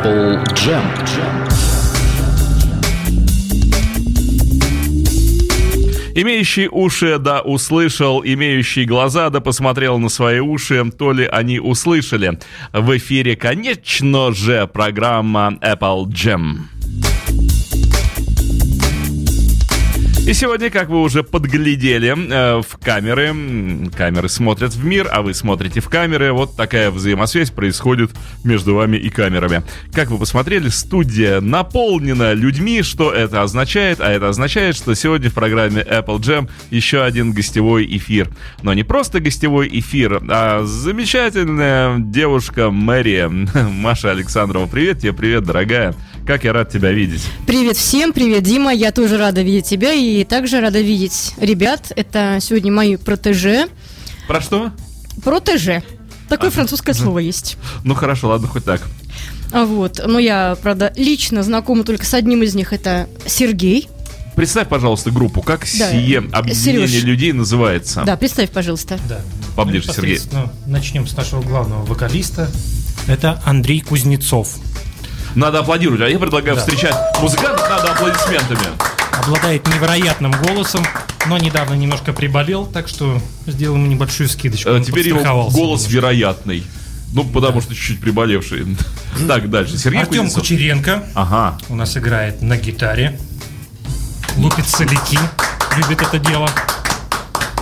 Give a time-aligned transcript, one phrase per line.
[0.00, 0.82] Apple Jam.
[6.14, 12.38] Имеющий уши, да, услышал, имеющий глаза, да, посмотрел на свои уши, то ли они услышали.
[12.72, 16.79] В эфире, конечно же, программа Apple Jam.
[20.26, 25.34] И сегодня, как вы уже подглядели э, в камеры, камеры смотрят в мир, а вы
[25.34, 28.12] смотрите в камеры, вот такая взаимосвязь происходит
[28.44, 29.62] между вами и камерами.
[29.92, 34.00] Как вы посмотрели, студия наполнена людьми, что это означает?
[34.00, 38.30] А это означает, что сегодня в программе Apple Jam еще один гостевой эфир.
[38.62, 43.26] Но не просто гостевой эфир, а замечательная девушка Мэри,
[43.70, 44.66] Маша Александрова.
[44.66, 45.94] Привет тебе, привет, дорогая.
[46.30, 47.22] Как я рад тебя видеть.
[47.44, 48.72] Привет всем, привет, Дима.
[48.72, 51.90] Я тоже рада видеть тебя и также рада видеть ребят.
[51.96, 53.66] Это сегодня мои протеже.
[54.28, 54.70] Про что?
[55.24, 55.82] Протеже.
[56.28, 57.56] Такое а, французское слово есть.
[57.82, 58.80] Ну хорошо, ладно, хоть так.
[59.50, 63.88] А вот, но я, правда, лично знакома только с одним из них, это Сергей.
[64.36, 65.42] Представь, пожалуйста, группу.
[65.42, 65.90] Как да.
[65.90, 67.02] сие объединение Сереж.
[67.02, 68.04] людей называется?
[68.06, 69.00] Да, представь, пожалуйста.
[69.08, 69.20] Да.
[69.56, 70.20] Поближе, ну, Сергей.
[70.64, 72.48] Начнем с нашего главного вокалиста.
[73.08, 74.60] Это Андрей Кузнецов.
[75.34, 76.00] Надо аплодировать.
[76.02, 76.62] А я предлагаю да.
[76.62, 78.60] встречать музыкантов, надо аплодисментами.
[79.22, 80.84] Обладает невероятным голосом,
[81.26, 84.70] но недавно немножко приболел, так что сделаем небольшую скидочку.
[84.70, 85.90] А, теперь его голос немножко.
[85.90, 86.64] вероятный.
[87.12, 87.60] Ну, потому да.
[87.62, 88.66] что чуть-чуть приболевший.
[89.26, 89.76] Так, дальше.
[89.76, 90.42] Сергей Артем Кузнецов.
[90.42, 91.04] Кучеренко.
[91.14, 91.58] Ага.
[91.68, 93.18] У нас играет на гитаре.
[94.36, 95.18] Лупит соляки.
[95.76, 96.48] Любит это дело.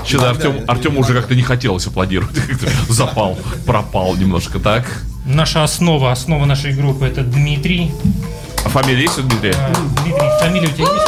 [0.06, 2.36] Что-то Артем, Артем уже как-то не хотелось аплодировать.
[2.89, 4.86] Запал, пропал немножко, так?
[5.28, 7.92] Наша основа, основа нашей группы это Дмитрий.
[8.64, 9.54] А фамилия есть у Дмитрия?
[9.58, 11.06] А, Дмитрий, фамилия у тебя есть?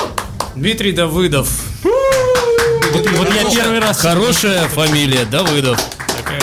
[0.55, 1.49] Дмитрий Давыдов.
[1.83, 4.01] Вот, вот я первый раз...
[4.01, 5.81] Хорошая фамилия, Давыдов.
[6.19, 6.43] Такая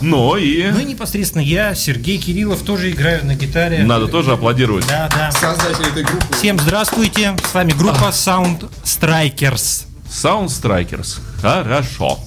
[0.00, 0.68] Ну и...
[0.72, 3.84] Ну и непосредственно я, Сергей Кириллов, тоже играю на гитаре.
[3.84, 4.84] Надо тоже аплодировать.
[4.88, 5.30] Да, да.
[5.30, 6.26] Создатель этой группы.
[6.36, 9.84] Всем здравствуйте, с вами группа Sound Strikers.
[10.10, 11.20] Sound Strikers.
[11.40, 12.18] Хорошо.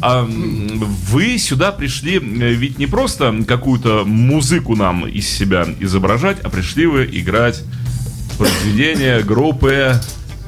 [0.00, 6.48] А вы сюда пришли э, ведь не просто какую-то музыку нам из себя изображать, а
[6.48, 7.62] пришли вы играть
[8.36, 10.00] произведение группы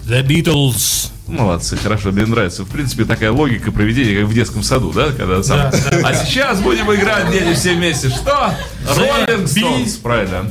[0.07, 1.11] The Beatles.
[1.27, 2.65] Молодцы, хорошо, мне нравится.
[2.65, 5.13] В принципе, такая логика проведения, как в детском саду, да?
[5.13, 5.71] Когда сам...
[5.71, 6.09] да, да.
[6.09, 8.09] А сейчас будем играть дети все вместе.
[8.09, 8.53] Что?
[8.85, 10.51] Rolling Stones, правильно.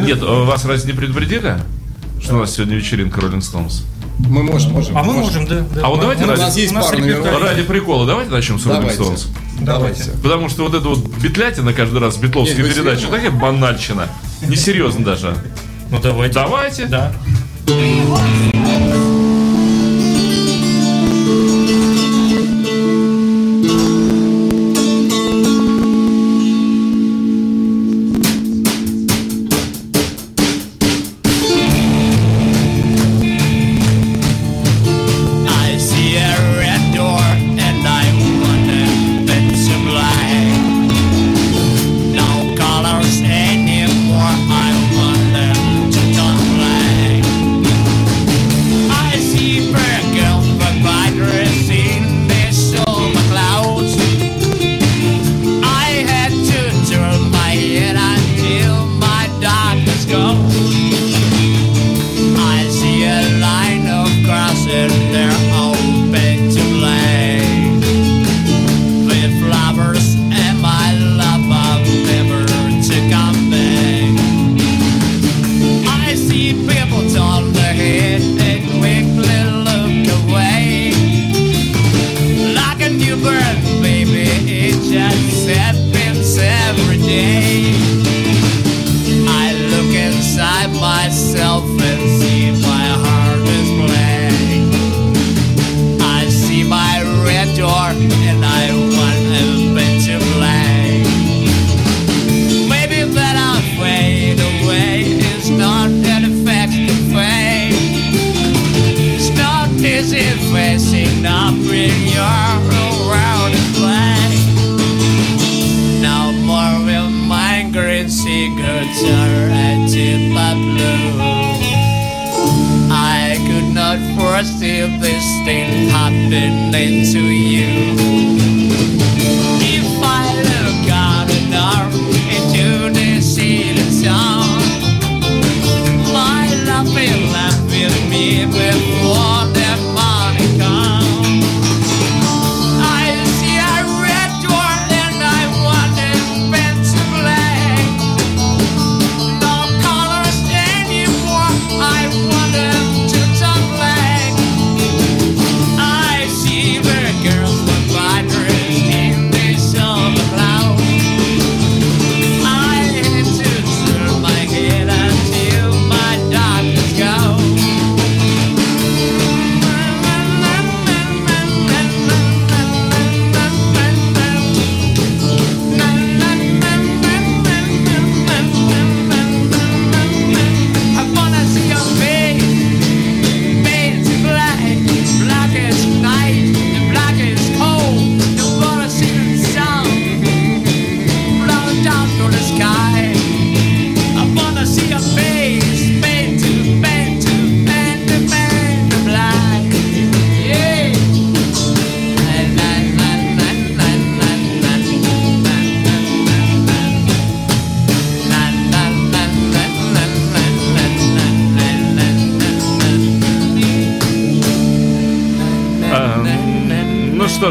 [0.00, 1.56] Нет, вас разве не предупредили?
[2.22, 3.82] Что у нас сегодня вечеринка Rolling Stones?
[4.18, 4.96] Мы можем, можем.
[4.96, 5.64] А мы можем, да.
[5.74, 5.80] да.
[5.82, 8.66] А вот давайте у ради, нас есть у нас пару ради прикола, давайте начнем с
[8.66, 9.26] Rolling Stones.
[9.60, 10.10] Давайте.
[10.22, 14.08] Потому что вот эта вот бетлятина каждый раз, бетловская передача, такая банальщина.
[14.46, 15.36] Несерьезно даже.
[15.90, 16.34] Ну давайте.
[16.34, 16.86] Давайте.
[16.86, 17.12] Да.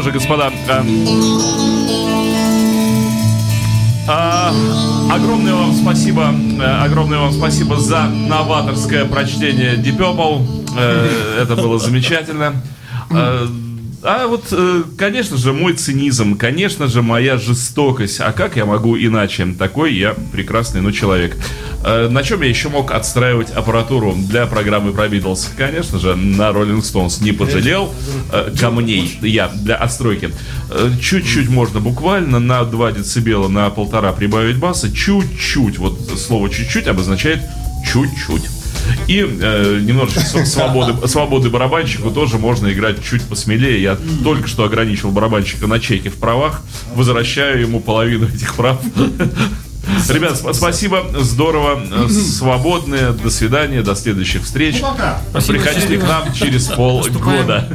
[0.04, 0.52] Же, господа,
[4.06, 4.52] а,
[5.10, 10.66] огромное вам спасибо, а, огромное вам спасибо за новаторское прочтение Deep Purple.
[10.76, 12.62] А, это было замечательно.
[13.10, 13.48] А,
[14.02, 18.20] а вот, э, конечно же, мой цинизм, конечно же, моя жестокость.
[18.20, 19.46] А как я могу иначе?
[19.58, 21.38] Такой я прекрасный, ну, человек.
[21.84, 25.52] Э, на чем я еще мог отстраивать аппаратуру для программы про Битлз?
[25.56, 27.94] Конечно же, на Rolling Stones не пожалел
[28.32, 30.30] э, камней я для отстройки.
[31.00, 34.90] Чуть-чуть можно буквально на 2 децибела, на полтора прибавить баса.
[34.90, 35.78] Чуть-чуть.
[35.78, 37.40] Вот слово чуть-чуть обозначает
[37.92, 38.44] чуть-чуть.
[39.06, 43.82] И э, немножечко свободы, свободы барабанщику тоже можно играть чуть посмелее.
[43.82, 46.62] Я только что ограничил барабанщика на чеке в правах,
[46.94, 48.80] возвращаю ему половину этих прав.
[50.08, 54.76] Ребят, спасибо, здорово, э, свободные, до свидания, до следующих встреч.
[54.80, 54.94] Ну,
[55.46, 57.68] Приходите к нам через полгода.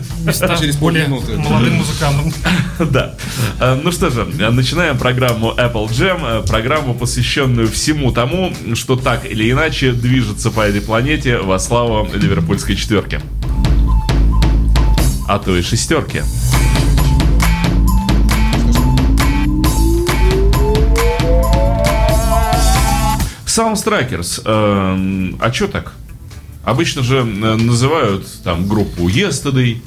[0.59, 1.37] Через полминуты.
[1.37, 2.33] Молодым музыкантам.
[2.79, 3.15] Да.
[3.59, 9.25] Э, ну что же, начинаем программу Apple Jam, э, программу, посвященную всему тому, что так
[9.25, 13.19] или иначе движется по этой планете во славу Ливерпульской четверки.
[15.27, 16.23] А то и шестерки.
[23.59, 24.41] Soundstrikers.
[24.45, 25.91] Э, а что так?
[26.63, 29.81] Обычно же э, называют там группу Yesterday,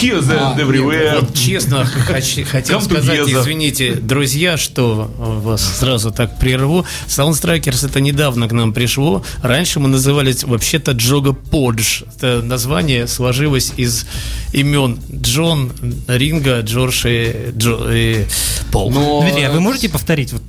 [0.00, 1.20] Here, there, а, everywhere.
[1.20, 1.84] Вот, честно
[2.50, 6.86] хотел сказать, извините, друзья, что вас сразу так прерву.
[7.06, 9.22] Soundstrikers это недавно к нам пришло.
[9.42, 12.02] Раньше мы назывались вообще-то Джога Подж.
[12.16, 14.06] Это название сложилось из
[14.52, 15.72] имен Джон,
[16.08, 18.24] Ринга, Джордж и, Джо, и
[18.72, 18.90] Пол.
[18.90, 19.20] Но...
[19.20, 20.42] Дмитрий, а вы можете повторить, вот,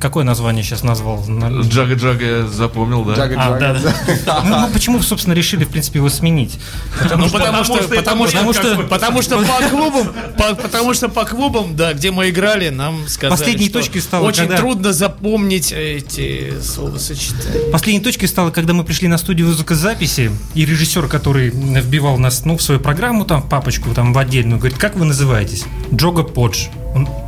[0.00, 1.24] какое название сейчас назвал?
[1.62, 3.14] Джага Джага я запомнил, да.
[3.14, 4.42] Джага а, да, да.
[4.44, 6.58] Ну, ну, почему, собственно, решили, в принципе, его сменить?
[7.02, 10.94] Потому, ну, что, потому, что, потому, что, потому, что, потому что по клубам, по, потому
[10.94, 14.56] что по клубам, да, где мы играли, нам сказали, Последней что точкой стало, очень когда...
[14.58, 17.70] трудно запомнить эти словосочетания.
[17.70, 22.56] Последней точкой стало, когда мы пришли на студию звукозаписи, и режиссер, который вбивал нас ну,
[22.56, 25.64] в свою программу, там, папочку там в отдельную, говорит, как вы называетесь?
[25.92, 26.66] Джога Подж.
[26.94, 27.27] Он, э,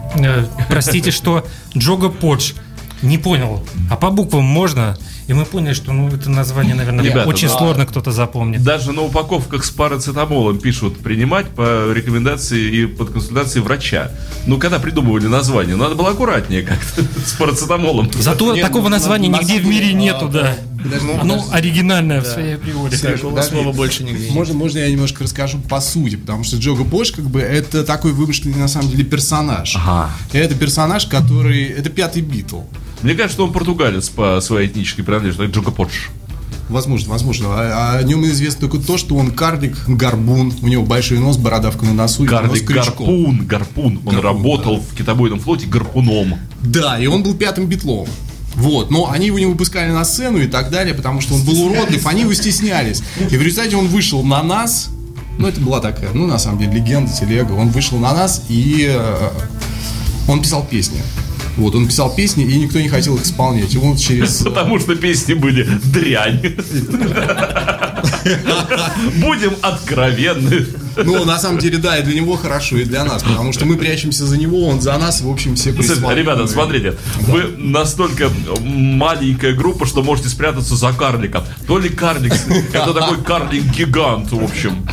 [0.68, 1.46] простите, что
[1.76, 2.52] Джога Подж.
[3.02, 3.64] Не понял.
[3.90, 4.98] А по буквам можно?
[5.30, 8.64] И мы поняли, что ну, это название, наверное, Ребята, очень да, сложно кто-то запомнит.
[8.64, 14.10] Даже на упаковках с парацетамолом пишут принимать по рекомендации и под консультацией врача.
[14.48, 18.10] Ну, когда придумывали название, надо было аккуратнее как-то с парацетамолом.
[18.18, 20.56] Зато Нет, такого ну, названия на, нигде на в мире нету, да.
[20.82, 22.28] Подожди, ну, ну оригинальное да.
[22.28, 22.96] в своей природе.
[22.96, 27.12] Такого слова больше нигде можно, можно я немножко расскажу по сути, потому что Джога Бош,
[27.12, 29.76] как бы, это такой вымышленный, на самом деле, персонаж.
[29.76, 30.10] Ага.
[30.32, 31.66] Это персонаж, который...
[31.66, 32.62] Это пятый Битл.
[33.02, 36.08] Мне кажется, что он португалец по своей этнической принадлежности, Джога Подж.
[36.68, 37.46] Возможно, возможно.
[37.50, 41.36] А, а о нем известно только то, что он карлик, горбун, у него большой нос,
[41.36, 42.24] бородавка на носу.
[42.26, 44.00] Карлик, гарпун, гарпун.
[44.04, 44.82] Он гарпун, работал да.
[44.82, 46.38] в китобойном флоте гарпуном.
[46.62, 48.06] Да, и он был пятым битлом.
[48.54, 51.60] Вот, но они его не выпускали на сцену и так далее, потому что он был
[51.66, 53.02] уродлив, они его стеснялись.
[53.30, 54.90] И в результате он вышел на нас,
[55.38, 58.86] ну это была такая, ну на самом деле легенда, телега, он вышел на нас и
[58.90, 59.30] э,
[60.28, 61.00] он писал песни.
[61.56, 63.74] Вот, он писал песни, и никто не хотел их исполнять.
[63.74, 64.38] И он через...
[64.42, 66.40] Потому что песни были дрянь.
[69.20, 70.66] Будем откровенны.
[70.96, 73.76] Ну, на самом деле, да, и для него хорошо, и для нас, потому что мы
[73.76, 76.18] прячемся за него, он за нас, в общем, все присматривают.
[76.18, 77.32] Ребята, смотрите, да.
[77.32, 78.30] вы настолько
[78.60, 81.44] маленькая группа, что можете спрятаться за карликом.
[81.66, 82.34] То ли карлик,
[82.72, 84.86] это такой карлик-гигант, в общем.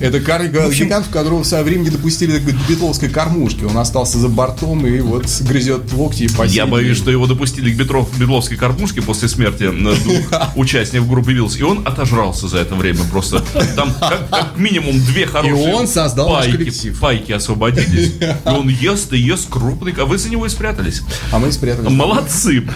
[0.00, 3.64] Это карлик-гигант, в которого в свое время не допустили такой битловской кормушки.
[3.64, 7.76] Он остался за бортом и вот грызет локти и Я боюсь, что его допустили к
[7.76, 13.42] битловской кормушке после смерти двух участников группы Вилс, и он отожрался за это время просто.
[13.76, 18.14] Там как, как минимум две хорошие и он создал пайки, пайки освободились.
[18.20, 21.02] И он ест и ест крупный, а вы за него и спрятались.
[21.30, 21.90] А мы спрятались.
[21.90, 22.66] Молодцы.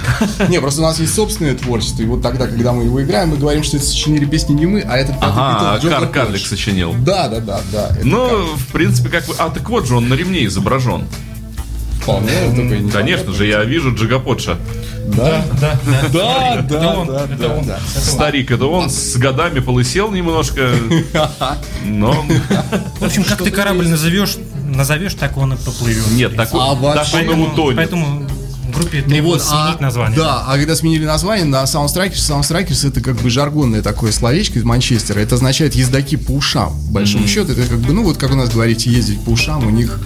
[0.49, 2.03] Не, просто у нас есть собственное творчество.
[2.03, 4.81] И вот тогда, когда мы его играем, мы говорим, что это сочинили песни не мы,
[4.81, 6.95] а этот Ага, Кар Карлик сочинил.
[7.01, 7.97] Да, да, да, да.
[8.03, 9.35] Ну, в принципе, как вы.
[9.39, 11.07] А так вот же он на ремне изображен.
[12.03, 12.91] Вполне.
[12.93, 14.59] Конечно же, я вижу Джигапотша.
[15.17, 15.79] Да, да,
[16.13, 17.79] да, да, да, да.
[18.01, 20.71] Старик, это он с годами полысел немножко,
[21.85, 22.25] но...
[22.99, 26.11] В общем, как ты корабль назовешь, назовешь, так он и поплывет.
[26.13, 27.77] Нет, так он и утонет.
[27.77, 28.27] Поэтому
[28.73, 30.17] группе ну вот, сменить а, название.
[30.17, 34.65] Да, а когда сменили название на Soundstrikers, Soundstrikers это как бы жаргонное такое словечко из
[34.65, 35.21] Манчестера.
[35.21, 36.71] Это означает ездаки по ушам.
[36.71, 37.29] В большом mm-hmm.
[37.29, 40.01] счету, это как бы, ну вот как у нас говорите, ездить по ушам, у них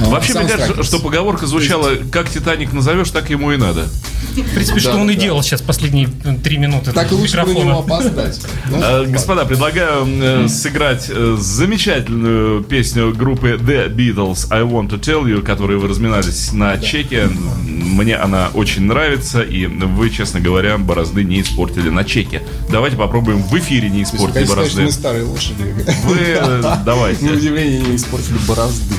[0.00, 3.86] А, Вообще, мне кажется, что поговорка звучала, как Титаник назовешь, так ему и надо.
[4.34, 6.92] В принципе, что он и делал сейчас последние э, три минуты.
[6.92, 8.40] Так и лучше на него опоздать.
[8.72, 15.24] А, господа, предлагаю э, сыграть э, замечательную песню группы The Beatles I Want to Tell
[15.24, 17.28] You, которую вы разминались на чеке.
[17.64, 22.42] Мне она очень нравится, и вы, честно говоря, борозды не испортили на чеке.
[22.70, 24.82] Давайте попробуем в эфире не испортить борозды.
[24.82, 25.62] мы старые лошади.
[26.04, 26.38] Вы
[26.84, 27.24] давайте.
[27.24, 28.94] На удивление не испортили борозды.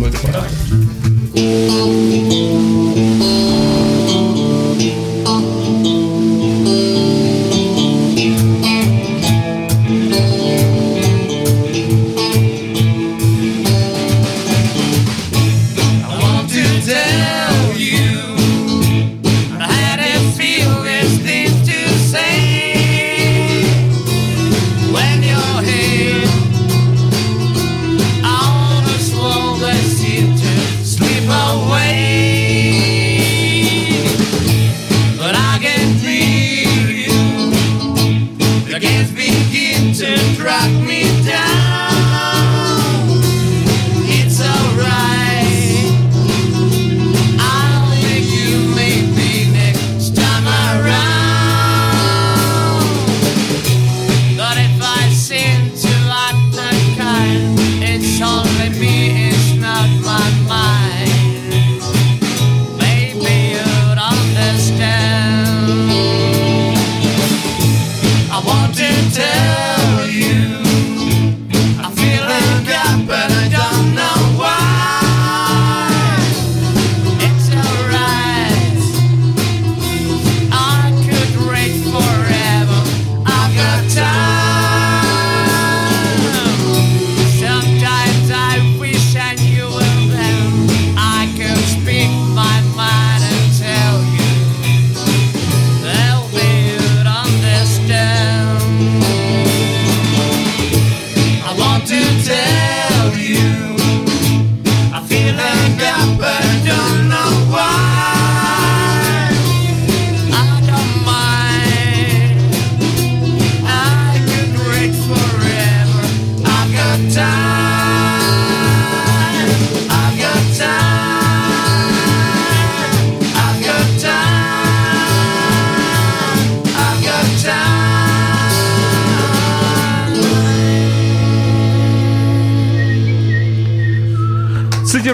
[0.00, 0.16] Ну это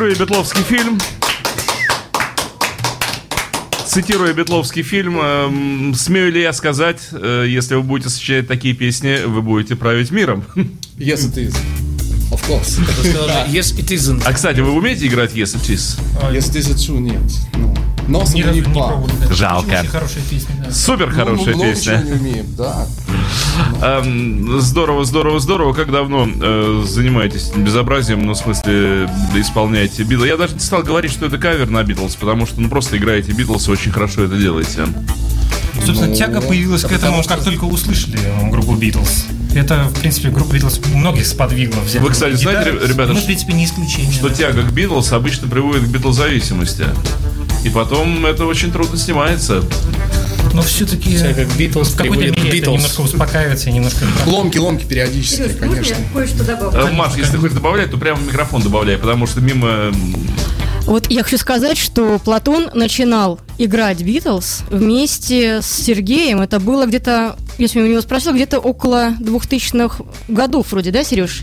[0.06, 0.98] Цитируя Бетловский фильм,
[3.88, 9.24] цитируя Бетловский фильм, э, смею ли я сказать, э, если вы будете сочинять такие песни,
[9.26, 10.44] вы будете править миром?
[10.96, 11.56] Yes, it is.
[12.30, 12.78] Of course.
[13.48, 14.22] Yes, it isn't.
[14.24, 15.98] А, кстати, вы умеете играть Yes, it is?
[16.30, 17.20] Yes, it is true, нет.
[17.54, 17.75] Ну,
[18.08, 18.88] Ни не не па.
[18.88, 19.12] пробовали.
[19.28, 19.34] да.
[19.34, 19.68] Жалко.
[19.80, 20.70] Очень хорошая песня, да.
[20.72, 21.98] Супер Ну, хорошая мы много песня.
[21.98, 22.86] чего не умеем, да.
[23.82, 25.72] Эм, Здорово, здорово, здорово.
[25.72, 30.26] Как давно э, занимаетесь безобразием, ну, в смысле, исполняете Битлз?
[30.26, 33.32] Я даже не стал говорить, что это кавер на Битлз, потому что, ну, просто играете
[33.32, 34.86] Битлз и очень хорошо это делаете.
[35.84, 39.26] Собственно, Ну, тяга появилась к да этому, потому как только услышали э, группу Битлз.
[39.54, 42.02] Это, в принципе, группа Битлз многих сподвигла взять.
[42.02, 42.86] Вы, кстати, знаете, гитару.
[42.86, 44.12] ребята, Мы, в ш- принципе, не исключение.
[44.12, 44.34] Что да.
[44.34, 46.84] тяга к Битлз обычно приводит к Битлз-зависимости.
[47.66, 49.60] И потом это очень трудно снимается.
[50.54, 51.18] Но все-таки
[51.58, 52.76] Битлз в какой-то мере это Битлз.
[52.76, 54.06] немножко успокаивается, и немножко...
[54.24, 55.94] Ломки, ломки периодически, Сереж, можно конечно.
[55.94, 56.78] я кое-что добавлю?
[56.78, 59.92] Э, Маш, если ты хочешь добавлять, то прямо в микрофон добавляй, потому что мимо...
[60.82, 66.40] Вот я хочу сказать, что Платон начинал играть Битлз вместе с Сергеем.
[66.40, 71.42] Это было где-то, если я у него спросил, где-то около 2000-х годов вроде, да, Сереж?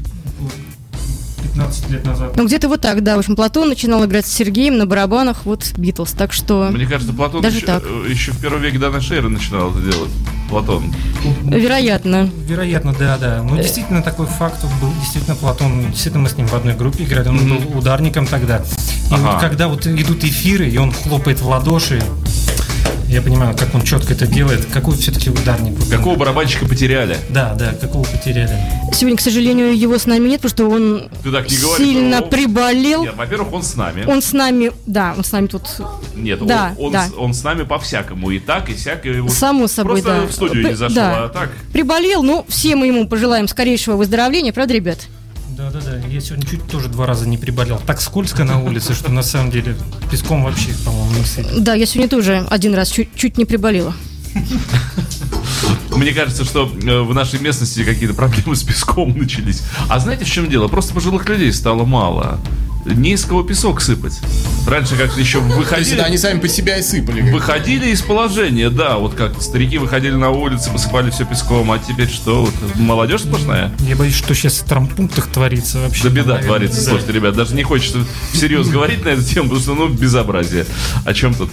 [1.54, 2.36] 15 лет назад.
[2.36, 3.16] Ну, где-то вот так, да.
[3.16, 6.12] В общем, Платон начинал играть с Сергеем на барабанах, вот Битлз.
[6.14, 7.84] Так что, Мне кажется, Платон Даже еще, так.
[7.86, 10.10] э, еще в первом веке до нашей эры начинал это делать.
[10.50, 10.94] Платон.
[11.44, 12.30] вероятно.
[12.48, 13.44] Вероятно, да, да.
[13.44, 14.92] Ну, действительно, такой факт был.
[15.00, 17.30] Действительно, Платон, действительно, мы с ним в одной группе играли.
[17.30, 18.58] Он был ударником тогда.
[18.58, 19.32] И Ага.
[19.34, 22.02] вот когда вот идут эфиры, и он хлопает в ладоши,
[23.14, 24.66] я понимаю, как он четко это делает.
[24.66, 25.74] Какой все-таки ударник.
[25.90, 27.18] Какого барабанщика потеряли?
[27.30, 28.58] Да, да, какого потеряли.
[28.94, 32.18] Сегодня, к сожалению, его с нами нет, потому что он Ты так не говори, сильно
[32.20, 33.04] что- приболел.
[33.04, 34.06] Нет, во-первых, он с нами.
[34.06, 35.64] Он с нами, да, он с нами тут,
[36.16, 37.08] Нет, он- Да, он, да.
[37.08, 38.32] с, он с нами по-всякому.
[38.32, 39.06] И так, и сяк.
[39.06, 40.28] И вот само собой, просто да.
[40.28, 41.24] в студию П- не зашел, да.
[41.26, 41.50] а так.
[41.72, 45.00] Приболел, ну, все мы ему пожелаем скорейшего выздоровления, правда, ребят?
[45.56, 45.98] Да, да, да.
[46.08, 47.80] Я сегодня чуть тоже два раза не приболел.
[47.86, 49.76] Так скользко на улице, что на самом деле
[50.10, 51.64] песком вообще, по-моему, не сыпет.
[51.64, 53.94] Да, я сегодня тоже один раз чуть, чуть не приболела.
[55.96, 59.62] Мне кажется, что э, в нашей местности какие-то проблемы с песком начались.
[59.90, 60.68] А знаете, в чем дело?
[60.68, 62.40] Просто пожилых людей стало мало.
[62.86, 64.20] Не из кого песок сыпать.
[64.68, 65.70] Раньше как-то еще выходили...
[65.70, 67.22] То есть, да, они сами по себя и сыпали.
[67.32, 68.98] Выходили из положения, да.
[68.98, 72.46] Вот как старики выходили на улицу, посыпали все песком, а теперь что?
[72.46, 73.72] Вот, молодежь сплошная?
[73.80, 76.04] Я боюсь, что сейчас в травмпунктах творится вообще.
[76.04, 76.48] Да беда наверное.
[76.48, 76.90] творится, да.
[76.90, 78.00] слушайте, ребят, даже не хочется
[78.34, 80.66] всерьез говорить на эту тему, потому что, ну, безобразие.
[81.06, 81.50] О чем тут?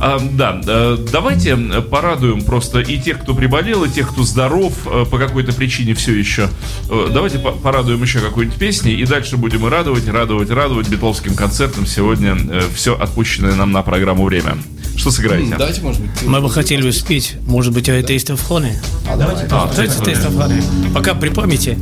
[0.00, 5.04] А, да, а, давайте порадуем просто и тех, кто приболел, и тех, кто здоров а,
[5.04, 6.48] по какой-то причине все еще.
[6.88, 11.86] А, давайте порадуем еще какой-нибудь песней, и дальше будем и радовать, радовать, радовать битловским концертом
[11.86, 12.36] сегодня
[12.74, 14.56] все отпущенное нам на программу время.
[14.96, 15.54] Что сыграете?
[15.56, 16.10] Давайте, может быть.
[16.22, 18.74] Мы бы хотели успеть, может быть, о Taste of Honey.
[19.06, 19.46] А, давайте.
[19.50, 20.92] А, давайте Taste of Honey.
[20.94, 21.78] Пока при памяти.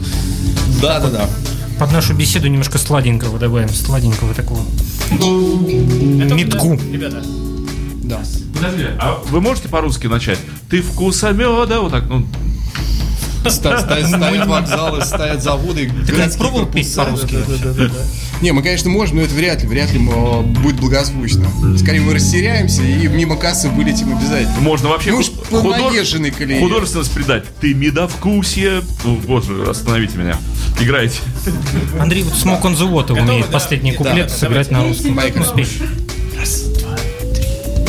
[0.82, 1.28] Да, да, да.
[1.78, 4.62] Под нашу беседу немножко сладенького добавим, сладенького такого.
[5.10, 6.78] Метку.
[6.92, 7.22] Ребята,
[8.08, 8.20] да.
[8.54, 10.38] Подожди, а вы можете по-русски начать?
[10.70, 12.26] Ты вкуса меда, вот так, ну,
[13.46, 15.90] Ставят вокзалы, ставят заводы.
[16.06, 17.38] Ты пробовал петь по-русски?
[18.40, 21.48] Не, мы, конечно, можем, но это вряд ли, вряд ли э, будет благозвучно.
[21.76, 24.60] Скорее мы растеряемся и мимо кассы вылетим обязательно.
[24.60, 26.60] Можно вообще ну, художественный колеи.
[26.60, 27.44] Художественность придать.
[27.60, 28.82] Ты медовкусие.
[29.04, 30.36] Ну, боже, остановите меня.
[30.80, 31.18] Играйте.
[31.98, 35.18] Андрей вот Smoke on the Water умеет последний куплет сыграть на русском.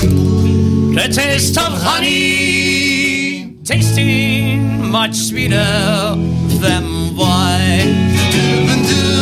[0.01, 6.15] The taste of honey, tasting much sweeter
[6.61, 9.18] than wine.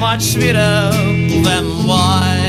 [0.00, 0.90] Much sweeter
[1.44, 2.39] than wine.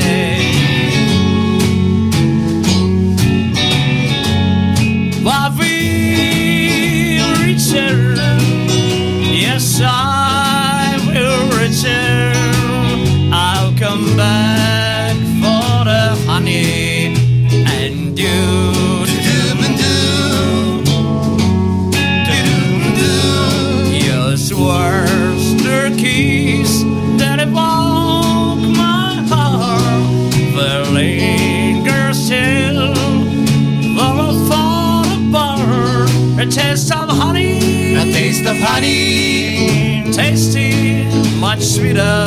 [36.42, 41.04] A taste of honey, a taste of honey, tasty,
[41.38, 42.26] much sweeter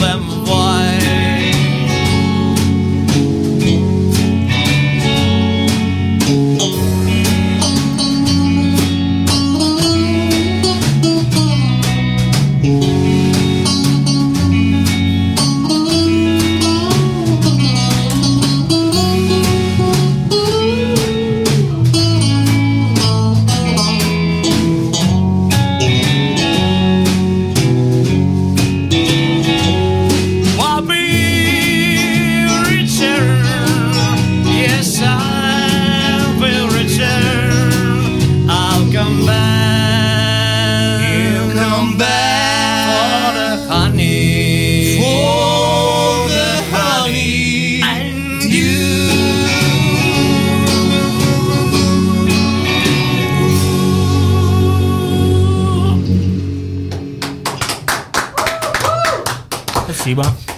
[0.00, 0.39] than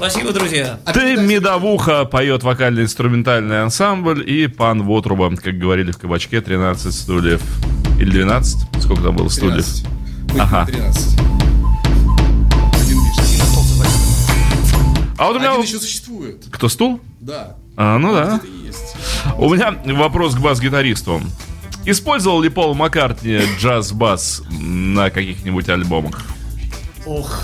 [0.04, 0.80] Спасибо, друзья.
[0.92, 7.40] Ты медовуха, поет вокально-инструментальный ансамбль и пан Вотруба, как говорили в кабачке, 13 стульев.
[8.00, 8.82] Или 12?
[8.82, 9.64] Сколько там было стульев?
[9.64, 9.86] 13.
[10.40, 10.66] Ага.
[10.66, 11.20] 13.
[15.18, 15.52] А вот у меня...
[15.52, 16.46] Один еще существует.
[16.50, 17.00] Кто, стул?
[17.20, 17.54] Да.
[17.76, 18.40] А, ну да.
[19.38, 21.22] У меня вопрос к бас-гитаристу.
[21.84, 26.20] Использовал ли Пол Маккартни джаз-бас на каких-нибудь альбомах?
[27.06, 27.40] Ох,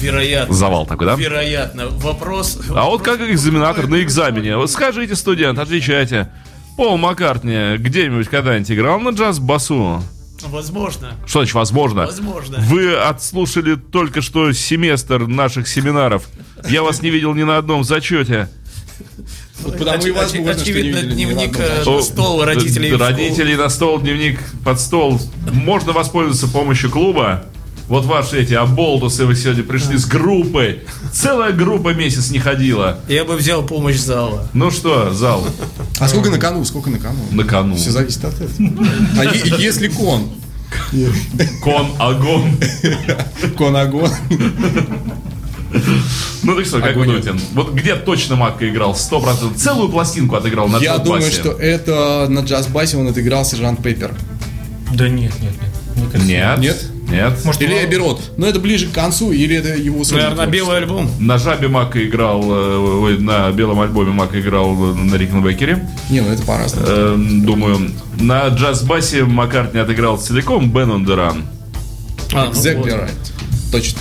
[0.00, 0.54] Вероятно.
[0.54, 1.14] Завал такой, да?
[1.14, 1.88] Вероятно.
[1.88, 2.58] Вопрос...
[2.70, 4.56] А вот как экзаменатор на экзамене?
[4.56, 6.30] Вот скажите, студент, отвечайте.
[6.76, 10.02] Пол Маккартни где-нибудь когда-нибудь играл на джаз-басу?
[10.44, 11.14] Возможно.
[11.26, 12.06] Что значит возможно?
[12.06, 12.58] Возможно.
[12.60, 16.24] Вы отслушали только что семестр наших семинаров.
[16.68, 18.48] Я вас не видел ни на одном зачете.
[19.60, 22.94] Вот потому Оч- и возможно, очевидно, дневник э, на стол родителей.
[22.94, 25.20] Родителей на стол, дневник под стол.
[25.52, 27.44] Можно воспользоваться помощью клуба.
[27.88, 30.80] Вот ваши эти оболтусы вы сегодня пришли с группой.
[31.12, 32.98] Целая группа месяц не ходила.
[33.08, 34.48] Я бы взял помощь зала.
[34.54, 35.46] Ну что, зал?
[36.00, 36.64] А сколько на кону?
[36.64, 37.20] Сколько на кону?
[37.30, 37.76] На кону.
[37.76, 38.84] Все зависит от этого.
[39.18, 40.30] А если кон?
[41.62, 42.58] Кон огон.
[43.56, 44.10] Кон огон.
[46.42, 48.96] Ну так что, как вы думаете, вот где точно Макка играл?
[48.96, 49.60] Сто процентов.
[49.60, 54.12] Целую пластинку отыграл на Я думаю, что это на джаз-басе он отыграл Сержант Пеппер.
[54.92, 56.24] Да нет, нет, нет.
[56.24, 56.58] Нет.
[56.58, 56.90] Нет?
[57.10, 57.44] Нет.
[57.44, 57.84] Может, Или?
[57.84, 58.00] Эбби
[58.36, 60.50] Но это ближе к концу, или это его Наверное, творчество?
[60.50, 61.10] белый альбом.
[61.20, 65.88] На жабе Мака играл, э, на белом альбоме Мака играл на Рикенбекере.
[66.10, 66.86] Не, ну это по-разному.
[66.88, 71.44] Э, думаю, на джаз-басе Маккартни отыграл целиком Бен on the Run.
[72.34, 72.88] А, ну Exactly вот.
[72.88, 73.32] right.
[73.72, 74.00] Точно.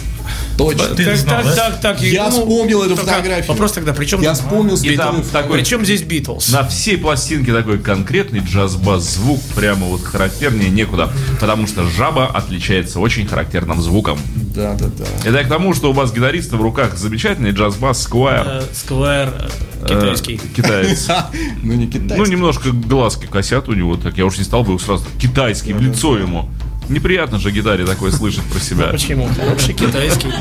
[0.57, 0.95] Точно.
[0.95, 1.55] Ты Так, знал, так, да?
[1.55, 3.49] так, так, Я ну, вспомнил эту только фотографию.
[3.49, 6.49] Вопрос тогда, при чем, Я вспомнил И там такой, при чем здесь Битлз?
[6.49, 11.11] на всей пластинке такой конкретный джаз-бас звук, прямо вот характернее некуда.
[11.39, 14.17] Потому что жаба отличается очень характерным звуком.
[14.55, 15.05] Да, да, да.
[15.25, 18.07] Это я к тому, что у вас гитариста в руках замечательный джаз-бас.
[18.13, 19.33] Э, Сквайр
[19.81, 20.35] э, китайский.
[20.35, 21.07] Э, Китаец.
[21.63, 22.17] Ну не китайский.
[22.17, 25.73] Ну, немножко глазки косят у него, так я уж не стал бы его сразу китайский
[25.73, 26.49] в лицо ему.
[26.89, 28.87] Неприятно же гитаре такое слышать про себя.
[28.87, 29.27] Почему?
[29.27, 30.31] Хороший китайский.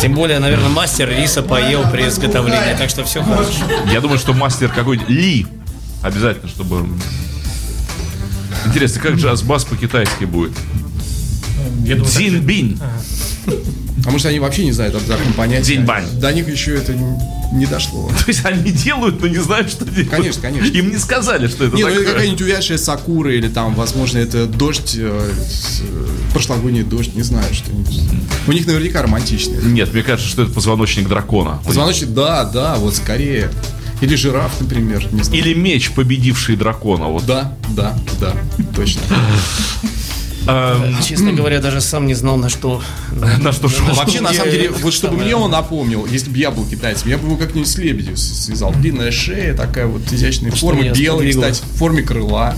[0.00, 3.64] Тем более, наверное, мастер риса поел при изготовлении, так что все хорошо.
[3.92, 5.46] Я думаю, что мастер какой-нибудь Ли
[6.02, 6.86] обязательно, чтобы...
[8.66, 10.52] Интересно, как джаз-бас по-китайски будет?
[11.84, 12.78] Дзинбин.
[14.06, 15.64] А может они вообще не знают об таком понятии?
[15.74, 16.04] Дзинь-бань.
[16.18, 16.94] До них еще это
[17.52, 18.08] не дошло.
[18.08, 20.10] То есть они делают, но не знают, что делают.
[20.10, 20.66] Конечно, конечно.
[20.66, 22.12] Им не сказали, что это Не, ну это такое.
[22.14, 25.32] какая-нибудь увядшая сакура или там, возможно, это дождь, э,
[25.80, 28.00] э, прошлогодний дождь, не знаю, что-нибудь.
[28.46, 29.60] У них наверняка романтичные.
[29.62, 31.60] Нет, мне кажется, что это позвоночник дракона.
[31.66, 33.50] Позвоночник, да, да, вот скорее.
[34.00, 35.38] Или жираф, например, не знаю.
[35.38, 37.06] Или меч, победивший дракона.
[37.08, 37.26] Вот.
[37.26, 38.34] Да, да, да,
[38.74, 39.02] точно.
[40.50, 42.82] Эм, Честно говоря, даже сам не знал, на что.
[43.42, 43.86] На что шел.
[43.94, 47.18] Вообще, на самом деле, вот чтобы мне он напомнил, если бы я был китайцем, я
[47.18, 48.72] бы его как-нибудь с лебедью с- связал.
[48.72, 51.42] Длинная шея, такая вот изящная форма, сподвигло?
[51.42, 52.54] кстати, в форме крыла.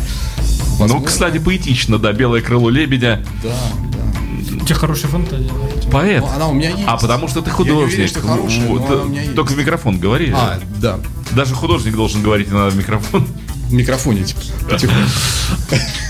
[0.78, 3.24] Ну, кстати, поэтично, да, белое крыло лебедя.
[3.42, 3.50] Да,
[3.92, 4.59] да.
[4.62, 5.50] У тебя хорошая фантазия.
[5.90, 6.22] Поэт.
[6.22, 6.83] Ну, она у меня есть.
[6.87, 8.09] А потому что ты Я не уверен, художник.
[8.09, 9.35] что хорошая, Вот, но она у меня есть.
[9.35, 10.33] Только в микрофон говори.
[10.35, 10.98] А, да.
[11.33, 13.26] Даже художник должен говорить иногда в микрофон.
[13.72, 14.42] В микрофоне, типа.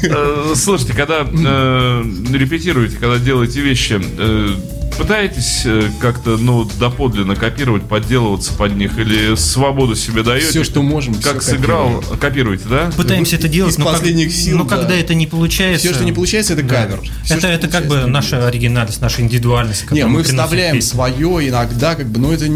[0.03, 4.49] Э, Слушайте, когда э, репетируете, когда делаете вещи, э,
[4.97, 10.49] пытаетесь э, как-то, ну, доподлинно копировать, подделываться под них, или свободу себе даете?
[10.49, 12.91] Все, что можем, Как сыграл, копируете, да?
[12.97, 14.77] Пытаемся это делать, из но, как- сил, но да.
[14.77, 15.87] когда это не получается...
[15.87, 17.01] Все, что не получается, это кавер.
[17.25, 19.91] Всё, это, это как бы наша оригинальность, наша индивидуальность.
[19.91, 20.91] Не, мы вставляем песню.
[20.91, 22.47] свое иногда, как бы, но это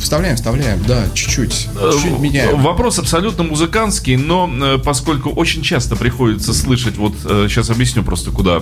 [0.00, 2.62] вставляем, вставляем, да, чуть-чуть, Э, чуть-чуть меняем.
[2.62, 8.60] Вопрос абсолютно музыкантский, но э, поскольку очень часто приходится слышать, вот сейчас объясню просто, куда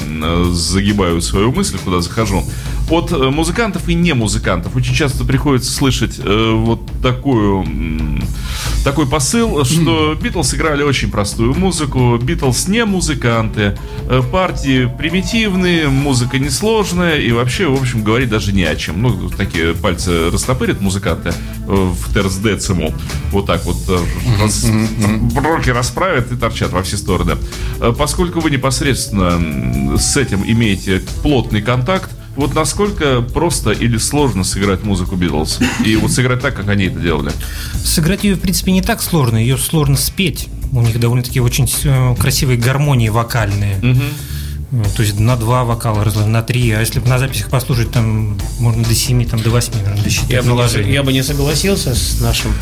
[0.52, 2.35] загибаю свою мысль, куда захожу.
[2.88, 4.76] От э, музыкантов и не музыкантов.
[4.76, 8.22] Очень часто приходится слышать э, вот такую, м,
[8.84, 13.76] такой посыл, что Битлз играли очень простую музыку, Битлз не музыканты,
[14.08, 19.02] э, партии примитивные, музыка несложная и вообще, в общем, говорить даже не о чем.
[19.02, 21.34] Ну, такие пальцы растопырят музыканты э,
[21.66, 22.94] в терцдециму,
[23.32, 23.98] вот так вот э,
[24.40, 24.64] рас-
[25.34, 27.32] руки расправят и торчат во все стороны.
[27.80, 34.82] Э, Поскольку вы непосредственно с этим имеете плотный контакт, вот насколько просто или сложно сыграть
[34.84, 35.58] музыку Битлз?
[35.84, 37.32] И вот сыграть так, как они это делали.
[37.84, 40.48] Сыграть ее, в принципе, не так сложно, ее сложно спеть.
[40.72, 43.80] У них довольно-таки очень э, красивые гармонии вокальные.
[44.72, 46.70] Э, То есть на два вокала, разложены, на три.
[46.72, 50.30] А если бы на записях послушать, там можно до семи, там, до восьми, наверное, досчитать
[50.30, 50.50] Я бы,
[50.84, 52.52] не, я бы не согласился с нашим.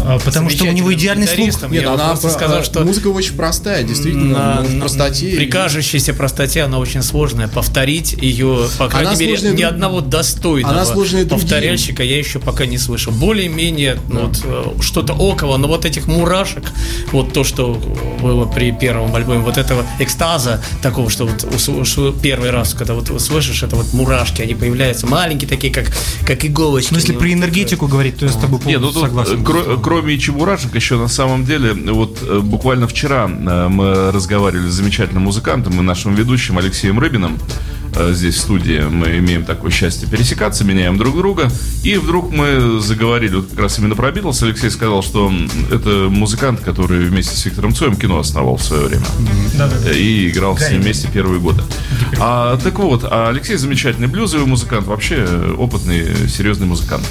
[0.00, 1.70] А, Потому что у него идеальный слух.
[1.70, 4.80] Нет, Я она просто про- сказал, что музыка очень простая, действительно, на, ну, в на-
[4.82, 5.30] простоте.
[5.36, 7.48] при кажущейся простоте она очень сложная.
[7.48, 11.28] Повторить ее, по крайней Она мере, ни друг- одного достойного Она другим.
[11.28, 13.12] повторяльщика я еще пока не слышал.
[13.12, 16.70] Более-менее ну, вот, э, что-то около, но вот этих мурашек,
[17.10, 17.74] вот то, что
[18.22, 21.47] было при первом альбоме, вот этого экстаза такого, что вот
[22.22, 25.86] первый раз, когда вот услышишь, это вот мурашки, они появляются маленькие такие, как,
[26.26, 26.92] как иголочки.
[26.92, 29.40] Но если Ну, про вот, энергетику говорить, то я с тобой ну полностью тут, согласен.
[29.40, 34.68] э, кро- кроме чебурашек, еще на самом деле, вот э, буквально вчера э, мы разговаривали
[34.68, 37.38] с замечательным музыкантом и нашим ведущим Алексеем Рыбиным.
[37.98, 41.50] Э, Здесь в студии мы имеем такое счастье пересекаться, меняем друг друга.
[41.84, 44.42] И вдруг мы заговорили вот как раз именно про Битлз.
[44.42, 45.32] Алексей сказал, что
[45.70, 49.04] это музыкант, который вместе с Виктором Цоем кино основал в свое время.
[49.56, 49.92] Да-да-да.
[49.92, 51.62] И играл с ним вместе первые годы.
[52.18, 57.04] А, так вот, а Алексей замечательный блюзовый музыкант, вообще э, опытный, серьезный музыкант.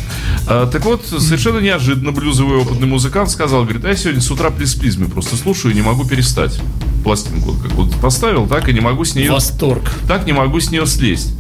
[0.48, 4.50] А, так вот, совершенно неожиданно блюзовый опытный музыкант сказал, говорит, а я сегодня с утра
[4.50, 6.60] при сплизме просто слушаю и не могу перестать.
[7.04, 9.32] Пластинку как вот поставил, так и не могу с нее...
[9.32, 9.90] Восторг.
[10.08, 11.34] Так не могу с нее слезть.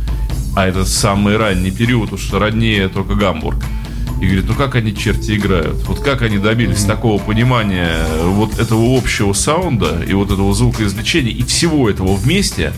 [0.56, 3.63] А это самый ранний период, уж роднее только Гамбург.
[4.19, 5.88] И говорит, ну как они черти играют?
[5.88, 11.43] Вот как они добились такого понимания вот этого общего саунда и вот этого звукоизвлечения и
[11.43, 12.73] всего этого вместе,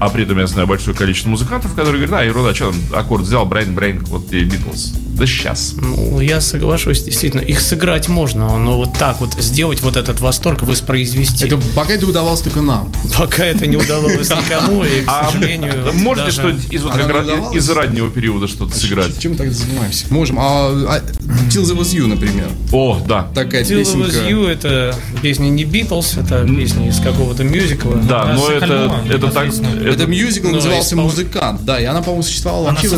[0.00, 3.22] А при этом я знаю большое количество музыкантов, которые говорят, а, ерунда, что там, аккорд
[3.22, 5.03] взял, Брайан Брейн, вот тебе Битлз.
[5.14, 5.74] Да сейчас.
[5.76, 10.62] Ну, я соглашусь, действительно, их сыграть можно, но вот так вот сделать вот этот восторг
[10.62, 11.46] воспроизвести.
[11.46, 12.92] Это пока это удавалось только нам.
[13.16, 17.12] Пока это не удалось никому, и, к А сожалению, можете что-нибудь из, вот Она как
[17.12, 17.56] раз удавалась?
[17.56, 19.18] из раннего периода что-то сыграть?
[19.18, 20.06] Чем мы тогда занимаемся?
[20.10, 20.38] Можем.
[20.38, 21.00] А, а
[21.48, 22.48] Till the Was You, например.
[22.72, 23.28] О, да.
[23.34, 24.28] Такая Till It Was.
[24.28, 27.96] You это песня не Битлз, это песня из какого-то мюзикла.
[27.96, 29.48] Да, но это, это так...
[29.48, 31.64] Это мюзикл Ну, назывался «Музыкант».
[31.64, 32.94] Да, и она, по-моему, существовала вообще в,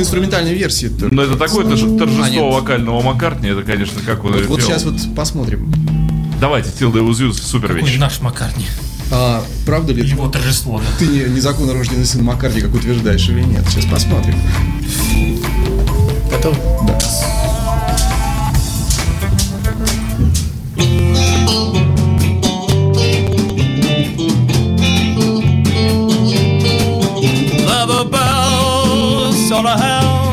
[0.00, 0.90] инструментальной версии.
[1.10, 4.84] Но это такое торж- торжество А, вокального Маккартни, это, конечно, как он Вот, вот сейчас
[4.84, 5.72] вот посмотрим.
[6.40, 7.98] Давайте, Was You, супер Какой вещь.
[7.98, 8.66] наш Маккартни.
[9.10, 10.84] А, правда ли Его торжество, да.
[10.98, 13.64] ты не, незаконно рожденный сын Маккарти, как утверждаешь, или нет?
[13.70, 14.34] Сейчас посмотрим.
[16.30, 16.56] Готов?
[16.86, 16.98] Да.
[27.68, 30.25] Love bells on a hell,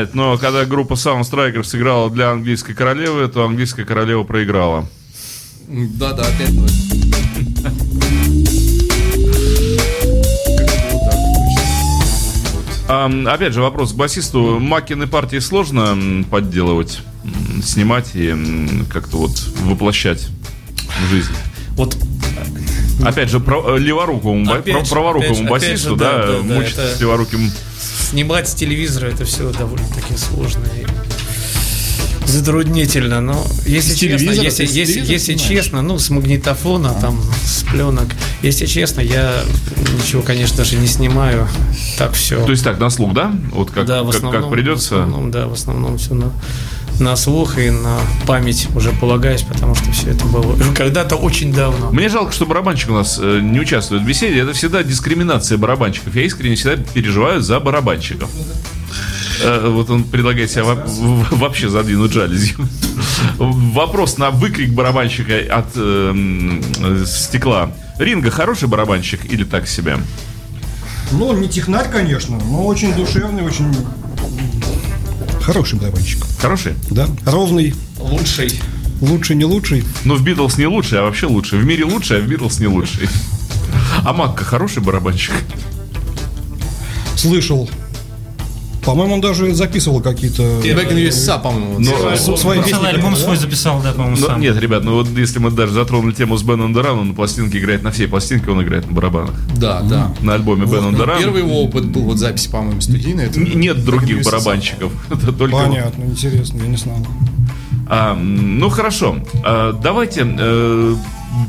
[0.00, 4.88] знает, но когда группа Sound Strikers сыграла для английской королевы, то английская королева проиграла.
[5.68, 6.50] Да-да, опять.
[12.88, 14.58] А, опять же, вопрос к басисту.
[14.58, 17.00] Макины партии сложно подделывать,
[17.62, 18.34] снимать и
[18.90, 20.26] как-то вот воплощать
[21.06, 21.32] в жизнь?
[21.76, 21.96] Вот
[23.04, 26.26] Опять же, про, э, леворукому, Опять про- праворукому опять же, опять басисту, же, да, да,
[26.26, 27.50] да, да, мучиться это- с леворуким.
[28.10, 30.84] Снимать с телевизора это все довольно-таки сложно и
[32.26, 33.20] затруднительно.
[33.20, 38.08] Но если С честно, если, если, если честно, ну, с магнитофона, там, с пленок.
[38.42, 39.42] Если честно, я
[40.02, 41.46] ничего, конечно же, не снимаю.
[41.98, 42.44] Так все.
[42.44, 43.32] То есть так, на слух, да?
[43.52, 44.94] Вот как, да, в как- основном, как придется.
[44.96, 46.32] В основном, да, в основном все на,
[47.00, 51.90] на слух и на память уже полагаюсь, потому что все это было когда-то очень давно.
[51.90, 54.40] Мне жалко, что барабанщик у нас э, не участвует в беседе.
[54.40, 56.14] Это всегда дискриминация барабанщиков.
[56.14, 58.30] Я искренне всегда переживаю за барабанщиков.
[59.42, 62.56] Э, Вот он предлагает себя вообще задвинуть жалюзью.
[63.38, 67.72] Вопрос на выкрик барабанщика от э, э, стекла.
[67.98, 69.98] Ринга хороший барабанщик или так себе?
[71.12, 73.74] Ну, он не технарь, конечно, но очень душевный, очень
[75.52, 76.24] Хороший барабанщик.
[76.40, 76.74] Хороший?
[76.90, 77.08] Да.
[77.26, 77.74] Ровный.
[77.98, 78.60] Лучший.
[79.00, 79.82] Лучший, не лучший.
[80.04, 81.58] Ну, в Битлз не лучший, а вообще лучший.
[81.58, 83.08] В мире лучший, а в Битлз не лучший.
[84.04, 85.34] А Макка хороший барабанщик?
[87.16, 87.68] Слышал.
[88.84, 90.42] По-моему, он даже записывал какие-то...
[90.42, 91.74] Back in USA, по-моему.
[91.74, 91.80] вот.
[91.80, 92.72] Но- с- свои песни.
[92.72, 94.40] Целый альбом свой записал, да, по-моему, Ну, сам.
[94.40, 97.82] нет, ребят, ну вот если мы даже затронули тему с Беном Дораном, на пластинке играет
[97.82, 99.34] на всей пластинке, он играет на барабанах.
[99.56, 100.14] Да, да.
[100.20, 103.30] На альбоме Вот, Бен ну, Доран Первый его опыт был вот запись, по-моему, студийная.
[103.34, 104.92] нет других барабанщиков.
[105.10, 106.96] Это только Понятно, интересно, я не знал.
[107.88, 110.94] А, ну хорошо, А, давайте э,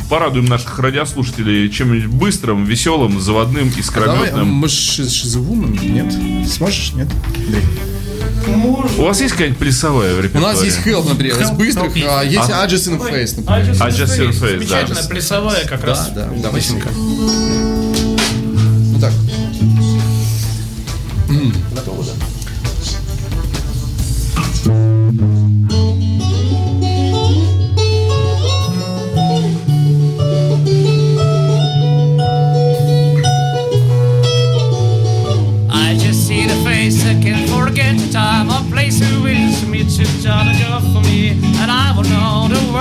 [0.10, 4.48] порадуем наших радиослушателей чем-нибудь быстрым, веселым, заводным, Давай, а искрометным.
[4.54, 6.50] мы шизовумен, нет?
[6.50, 7.08] Сможешь, нет?
[8.98, 10.56] У вас есть какая-нибудь плясовая в У репертуаре?
[10.56, 13.76] нас есть Help, например, из Help, быстрых, Help а есть А- Adjust in Face, например.
[13.80, 14.48] А Just Your Face, да.
[14.58, 16.10] Замечательная плясовая как Да, раз.
[16.13, 16.62] да, давай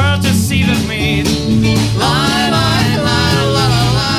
[0.00, 1.22] world with me.
[2.02, 3.66] Lie, lie, lie, la,
[3.98, 4.10] la.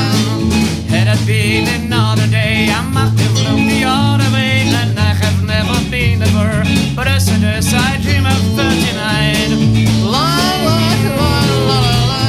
[0.94, 5.40] Had it been another day, I might have looked the other way, and I have
[5.44, 6.52] never been ever.
[6.96, 10.12] But as it is, I dream of 39.
[10.16, 11.80] Lie, lie, lie, la,
[12.12, 12.24] la.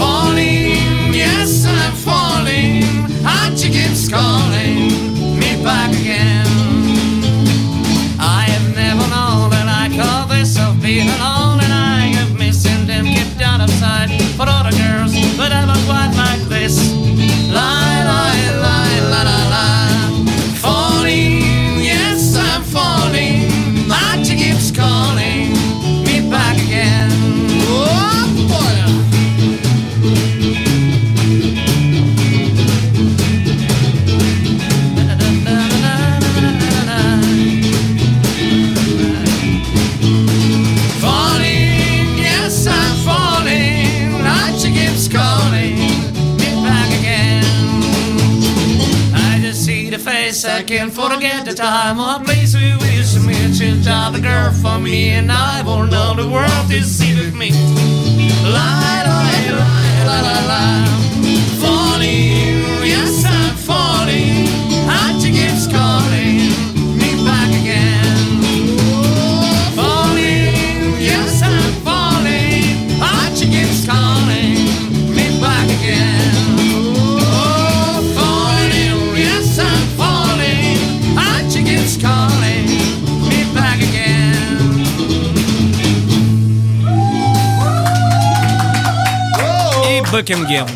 [0.00, 2.84] Falling, yes, I'm falling.
[3.26, 4.78] Heart keeps calling
[5.40, 5.99] me back
[90.50, 90.66] И Бекингем.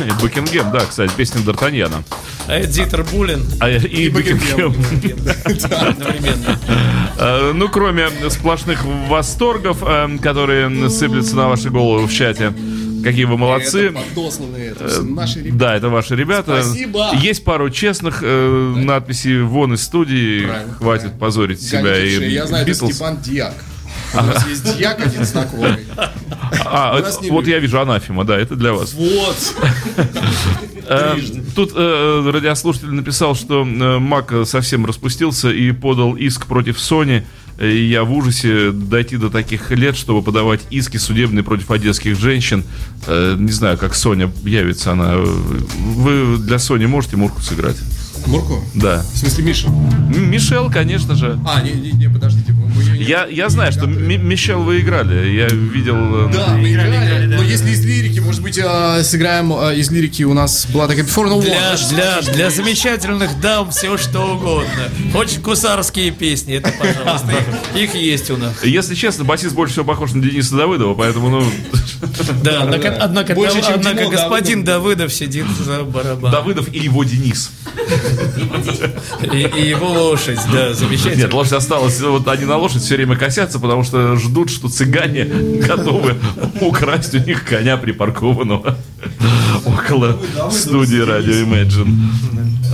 [0.00, 2.02] И Бекингем, да, кстати, песня Д'Артаньяна.
[2.46, 4.74] А Дитер Булин А, и, Бекингем.
[5.64, 6.58] одновременно.
[7.18, 12.52] Э, Ну, кроме сплошных восторгов, э, которые сыплются на ваши головы в чате.
[13.02, 13.88] Какие вы молодцы.
[13.88, 15.56] Это подосланные, это все наши ребята.
[15.58, 16.62] Да, это ваши ребята.
[16.62, 17.10] Спасибо.
[17.14, 20.46] Есть пару честных э, надписей вон из студии.
[20.46, 22.30] Правильно, Хватит позорить себя и.
[22.30, 22.92] Я знаю, это Битлз.
[22.94, 23.54] Степан Диак.
[24.14, 25.86] У нас есть Диак один знакомый.
[26.70, 27.46] А, вот любят.
[27.48, 28.94] я вижу анафема, да, это для вас.
[28.94, 29.36] Вот.
[30.92, 31.16] Э,
[31.54, 37.22] Тут э, радиослушатель написал, что э, Мак совсем распустился и подал иск против Sony.
[37.60, 42.64] И я в ужасе дойти до таких лет, чтобы подавать иски судебные против одесских женщин.
[43.06, 45.16] Э, Не знаю, как Соня явится она.
[45.16, 47.76] Вы для Сони можете Мурку сыграть?
[48.26, 48.64] Мурку?
[48.74, 49.02] Да.
[49.12, 49.68] В смысле, Миша?
[49.68, 51.38] Мишел, конечно же.
[51.46, 52.52] А, не, не, не, подождите.
[52.96, 55.30] Я, я знаю, что Мишел вы играли.
[55.30, 56.28] Я видел...
[56.28, 57.36] э, Да, мы Играли, играли, играли, да.
[57.38, 61.04] но если из лирики, может быть, а, сыграем а, из лирики, у нас была такая
[61.04, 64.68] Before No Для, для, для замечательных дам все что угодно.
[65.14, 67.32] Очень кусарские песни, это, пожалуйста,
[67.74, 68.62] их, есть у нас.
[68.62, 71.44] Если честно, басист больше всего похож на Дениса Давыдова, поэтому, ну,
[72.42, 73.34] Да, однако,
[74.10, 76.30] господин Давыдов сидит за барабаном.
[76.30, 77.50] Давыдов и его Денис.
[79.32, 81.22] И, и его лошадь, да, замечательно.
[81.22, 82.00] Нет, лошадь осталась.
[82.00, 85.24] Вот они на лошадь все время косятся, потому что ждут, что цыгане
[85.66, 86.14] готовы
[86.60, 88.76] украсть у них коня припаркованного
[89.66, 90.18] около
[90.50, 91.94] студии радио Imagine.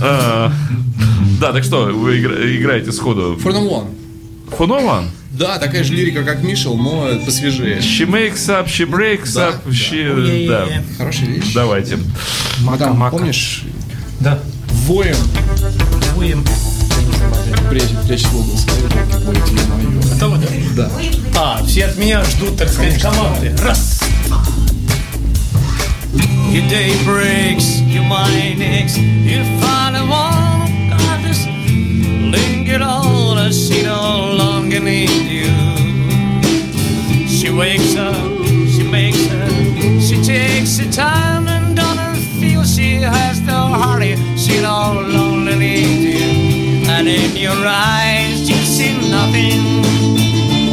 [0.01, 0.51] А,
[1.41, 3.37] Да, так что, вы игра- играете сходу?
[3.43, 3.87] For No One.
[4.57, 5.09] Фонован?
[5.31, 7.79] Да, такая же лирика, как Мишел, но посвежее.
[7.79, 10.47] She makes up, she breaks Да, up, she...
[10.47, 10.67] Да,
[10.97, 11.53] Хорошая вещь.
[11.53, 11.99] давайте.
[12.79, 13.17] Там, Мака.
[13.17, 13.63] помнишь,
[14.19, 14.39] Да.
[14.87, 15.15] воем
[16.15, 16.43] Воем.
[17.69, 18.67] Прячет, прячет волосы.
[18.81, 20.01] Елки-палки, ё-моё.
[20.13, 20.37] Готовы,
[20.75, 20.89] да?
[21.33, 21.59] Да.
[21.59, 23.55] А, все от меня ждут, так сказать, команды.
[23.63, 23.99] Раз.
[26.51, 28.97] Your day breaks, your mind aches.
[28.97, 31.45] You finally want God just
[32.31, 33.37] lingered on.
[33.37, 35.51] and She no longer need you.
[37.27, 38.15] She wakes up,
[38.73, 39.47] she makes her,
[39.99, 44.15] she takes her time and doesn't feel she has no hurry.
[44.37, 46.26] She no longer needs you.
[46.97, 49.83] And in your eyes, you see nothing.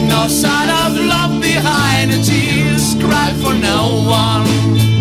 [0.08, 4.93] No sign of love behind the tears cry for no one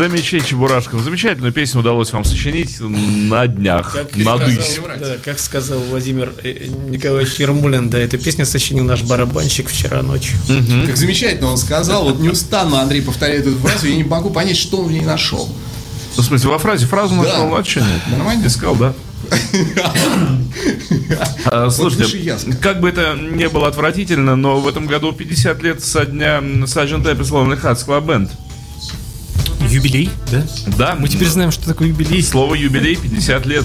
[0.00, 1.02] Замечательно, Чебурашков.
[1.02, 3.92] Замечательную песню удалось вам сочинить на днях.
[3.92, 4.76] Как Надысь.
[4.76, 10.00] сказал, да, как сказал Владимир э, Николаевич Ермулин, да, эту песню сочинил наш барабанщик вчера
[10.00, 10.38] ночью.
[10.86, 12.04] Как замечательно он сказал.
[12.04, 13.88] Вот неустанно Андрей повторяет эту фразу.
[13.88, 15.54] Я не могу понять, что он в ней нашел.
[16.16, 18.00] Ну, в смысле, во фразе фразу нашел, а что нет?
[18.10, 18.46] Нормально?
[18.46, 18.94] Искал, да.
[21.44, 26.06] А, Слушайте, как бы это не было отвратительно, но в этом году 50 лет со
[26.06, 27.02] дня Sgt.
[27.02, 28.30] Pepper's Lonely Hearts Club Band.
[29.80, 30.46] Юбилей, да?
[30.76, 32.22] Да, Мы теперь знаем, что такое юбилей.
[32.22, 33.64] Слово юбилей 50 лет.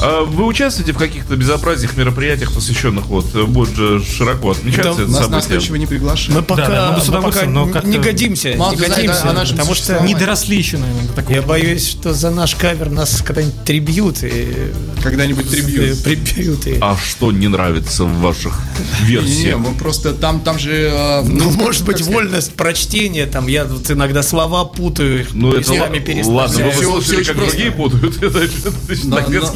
[0.00, 5.10] А Вы участвуете в каких-то безобразиях, мероприятиях, посвященных вот будет же широко отмечаться Да, это
[5.10, 5.58] Нас, событие?
[5.58, 6.34] точно не приглашают.
[6.36, 9.32] Мы пока, да, мы бы с мы пока но как-то- не годимся, Мало не годимся,
[9.32, 10.00] нашем потому что.
[10.04, 11.34] Не доросли еще, наверное, до такого.
[11.34, 14.72] я боюсь, что за наш кавер нас когда-нибудь трибьют и
[15.02, 16.02] Когда-нибудь э, трибьют.
[16.04, 16.66] прибьют.
[16.66, 18.58] и- А что не нравится в ваших
[19.02, 19.58] Не, версиях?
[19.58, 20.90] мы просто там, там же...
[20.92, 25.52] э, Ну, может быть, как вольность прочтения, там, я вот иногда слова путаю, их Ну,
[25.52, 27.00] это ла- ладно, вы переставляю.
[27.00, 28.18] Всё как другие путают.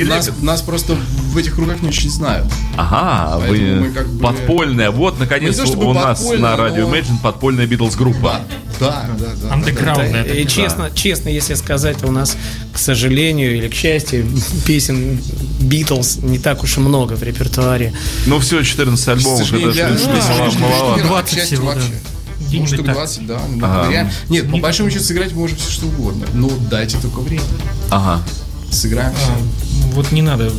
[0.03, 0.32] Нас.
[0.41, 2.47] Нас просто в этих кругах не очень знают.
[2.77, 4.91] Ага, вы Поэтому мы как бы- подпольная.
[4.91, 8.41] Вот, наконец, Ну, не то чтобы у нас на радио но- Imagine подпольная Битлз-группа.
[8.81, 9.53] Да, да, да.
[9.55, 10.25] Андеграундная.
[10.25, 12.37] И честно, честно, если сказать, у нас,
[12.73, 14.27] к сожалению или к счастью,
[14.67, 15.21] песен
[15.61, 17.93] Битлз не так уж и много в репертуаре.
[18.27, 20.99] Ну, все, 14 К альбомов, это для- же ну, да, маловато.
[21.01, 21.81] что- 20 к счастью, всего, да.
[22.53, 22.95] Ну, штук так.
[22.95, 23.41] 20, да.
[23.63, 23.91] Ага.
[23.91, 24.13] Реально.
[24.29, 26.27] Нет, по большому счету сыграть мы можем все что угодно.
[26.35, 27.43] Но дайте только время.
[27.91, 28.21] Ага.
[28.71, 29.31] Сыграем все.
[29.93, 30.51] Вот не надо.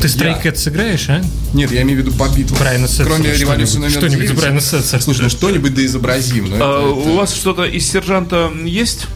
[0.00, 1.22] Ты Stray сыграешь, а?
[1.54, 2.56] Нет, я имею в виду по битву.
[2.56, 3.04] Брайана Сетса.
[3.04, 3.40] Кроме что-нибудь.
[3.40, 4.36] революции номер Что-нибудь из 9.
[4.38, 5.00] Брайана Сетса.
[5.00, 6.50] Слушай, ну что-нибудь да изобразим.
[6.50, 9.06] ну, это- А, это- У вас что-то из сержанта есть?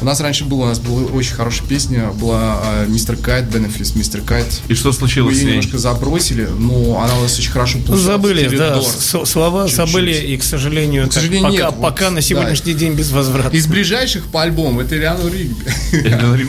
[0.00, 3.96] У нас раньше было, у нас была очень хорошая песня, была а, Мистер Кайт, Бенефис
[3.96, 4.46] Мистер Кайт.
[4.68, 5.50] И что Мы случилось с ее ней?
[5.56, 8.02] немножко забросили, но она у нас очень хорошо получалась.
[8.02, 8.82] Забыли, да, Теледор.
[8.82, 9.76] с- слова Чуть-чуть.
[9.76, 13.56] забыли, и, к сожалению, К сожалению, пока, нет, вот, пока на сегодняшний день без возврата.
[13.56, 15.64] Из ближайших по альбому это Элеонор Ригби.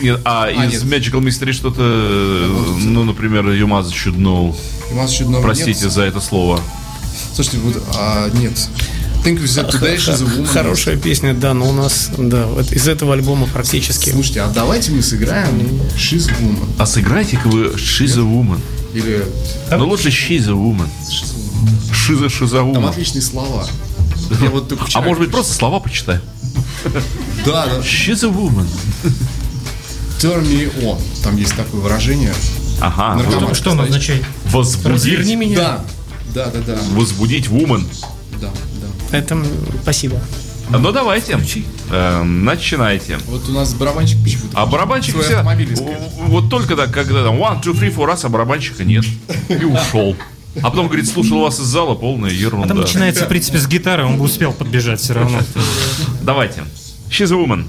[0.04, 1.02] Нет, А из нет.
[1.02, 2.46] Magical Mystery что-то, э,
[2.82, 4.54] ну, например, You Must Should Know.
[4.92, 5.92] У нас еще одного Простите нет.
[5.92, 6.60] за это слово.
[7.34, 8.52] Слушайте, вот, а, нет.
[9.22, 10.46] Think said today she's a woman.
[10.46, 14.10] Хорошая песня, да, но у нас, да, вот из этого альбома практически.
[14.10, 15.60] Слушайте, а давайте мы сыграем
[15.96, 16.68] She's a woman.
[16.78, 18.60] А сыграйте-ка вы She's a Woman.
[18.94, 19.24] Или
[19.70, 20.88] Ну, лучше She's a Woman.
[21.92, 22.88] Шиза, шиза там woman.
[22.88, 23.66] отличные слова.
[24.42, 26.18] Я вот только А может быть, просто слова почитай.
[27.44, 27.78] Да, да.
[27.80, 28.66] She's a woman.
[30.20, 30.98] Turn me on.
[31.22, 32.32] Там есть такое выражение.
[32.80, 33.16] Ага.
[33.16, 33.54] Наркоман.
[33.54, 34.24] Что оно означает?
[34.46, 34.92] Возбудить.
[34.92, 35.56] Разверни меня.
[35.56, 35.84] Да.
[36.34, 36.78] Да, да, да.
[36.92, 37.84] Возбудить woman.
[39.10, 39.18] Да, да.
[39.18, 39.42] Это
[39.82, 40.20] спасибо.
[40.70, 41.38] Ну, давайте.
[41.90, 43.18] Э, начинайте.
[43.26, 44.56] Вот у нас барабанщик почему-то.
[44.56, 45.34] А барабанщик Свой все...
[45.34, 45.98] автомобиль искать.
[46.16, 49.04] в- Вот только так, когда там one, two, three, four раз, а барабанщика нет.
[49.48, 50.14] И ушел.
[50.62, 52.68] А потом говорит, слушал вас из зала, полная А ерунда.
[52.68, 55.40] там начинается, в принципе, с гитары, он бы успел подбежать все равно.
[56.22, 56.62] Давайте.
[57.08, 57.64] She's a woman.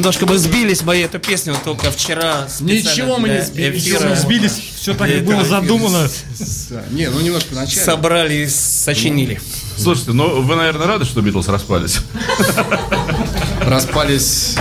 [0.00, 2.48] Немножко мы сбились мы эту песню только вчера.
[2.60, 6.08] Ничего мы не сбились, эфира Сбились, все так и было задумано.
[6.90, 7.84] Не, ну немножко вначале.
[7.84, 9.40] Собрали и сочинили.
[9.76, 11.98] Слушайте, ну вы, наверное, рады, что Битлз распались?
[13.70, 14.56] Распались.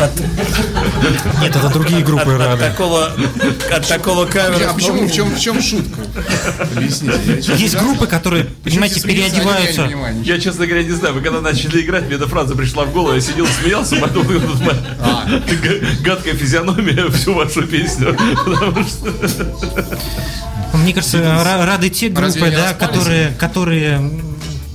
[1.41, 2.64] Нет, это другие От, группы от рады.
[2.64, 3.12] такого,
[3.72, 4.70] от такого камера.
[4.70, 5.07] А почему?
[5.07, 5.99] В чем, в чем шутка?
[6.76, 7.39] Объясните.
[7.41, 9.89] Я, Есть группы, которые, понимаете, а я переодеваются.
[10.24, 13.16] Я, честно говоря, не знаю, вы когда начали играть, мне эта фраза пришла в голову,
[13.16, 18.16] я сидел, смеялся, потом г- гадкая физиономия всю вашу песню.
[18.45, 19.12] Потому что
[20.78, 24.01] Мне кажется, ра- рады те группы, да, которые, которые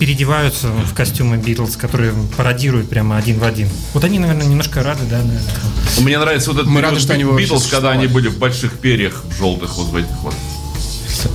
[0.04, 3.70] переодеваются в костюмы Битлз, которые пародируют прямо один в один.
[3.94, 5.40] Вот они, наверное, немножко рады, да, наверное.
[5.98, 9.24] Мне нравится вот этот Мы рады, что они Битлз, когда они были в больших перьях,
[9.24, 10.34] в желтых вот в этих вот.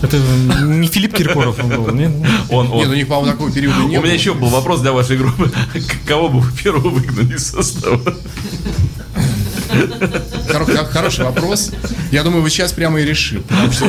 [0.03, 2.11] Это не Филипп Киркоров он был, нет?
[2.51, 2.91] Он, Нет, он.
[2.91, 4.03] у них, по-моему, такого периода не У было.
[4.03, 5.51] меня еще был вопрос для вашей группы.
[6.07, 7.99] Кого бы вы первого выгнали из состава?
[10.47, 11.71] Хоро- хо- Хороший вопрос.
[12.11, 13.43] Я думаю, вы сейчас прямо и решим.
[13.43, 13.86] Потому что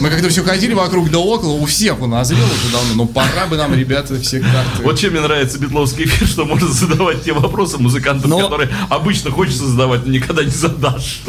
[0.00, 3.46] мы как-то все ходили вокруг да около, у всех он назрел уже давно, но пора
[3.48, 4.82] бы нам, ребята, все карты.
[4.82, 9.30] Вот чем мне нравится битловский эфир, что можно задавать те вопросы музыкантам, Но- которые обычно
[9.30, 11.22] хочется задавать, но никогда не задашь.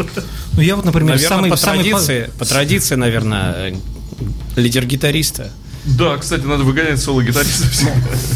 [0.53, 3.75] Ну я вот, например, Наверное, самый, по самый традиции, по традиции, наверное,
[4.55, 5.51] лидер гитариста.
[5.85, 7.67] Да, кстати, надо выгонять соло-гитариста.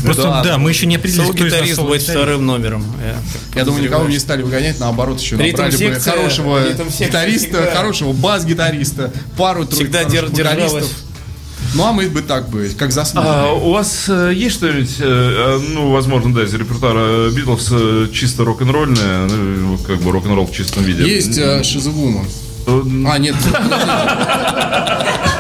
[0.03, 0.43] Просто, Да.
[0.43, 2.85] да, мы еще не определились, кто из нас будет вторым номером.
[3.55, 6.59] Я думаю, никого не стали выгонять, наоборот, еще Ритм набрали бы хорошего
[6.99, 10.85] гитариста, всегда- хорошего бас-гитариста, пару-тройку Всегда хороших дер- держалась.
[11.75, 13.43] Ну, а мы бы так бы, как заслуженно.
[13.49, 18.07] А, у вас э, есть что-нибудь, э, э, ну, возможно, да, из репертуара Битлз э,
[18.11, 21.03] чисто рок-н-ролльное, ну, как бы рок-н-ролл в чистом виде?
[21.07, 22.25] Есть э, Шизовума.
[22.65, 23.35] Э, А, нет.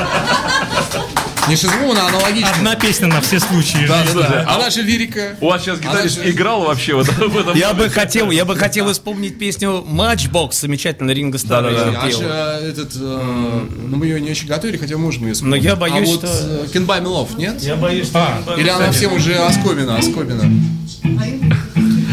[1.49, 2.51] Не Шизовума, а аналогично.
[2.51, 4.45] Одна песня на все случаи Да, да, да.
[4.55, 5.35] Она же лирика.
[5.41, 7.55] У вас сейчас гитарист играл вообще вот в этом?
[7.57, 12.07] Я бы хотел, я бы хотел исполнить песню Matchbox, замечательно Ринго Старр Да-да-да.
[12.07, 15.55] её А э, этот, э, ну мы ее не очень готовили, хотя можем ее Но
[15.55, 15.93] я вспомнить.
[15.93, 17.61] боюсь, а вот, что- Can Buy Me Love, нет?
[17.63, 18.27] Я боюсь, что...
[18.57, 20.43] Или она всем уже оскомина, оскомина.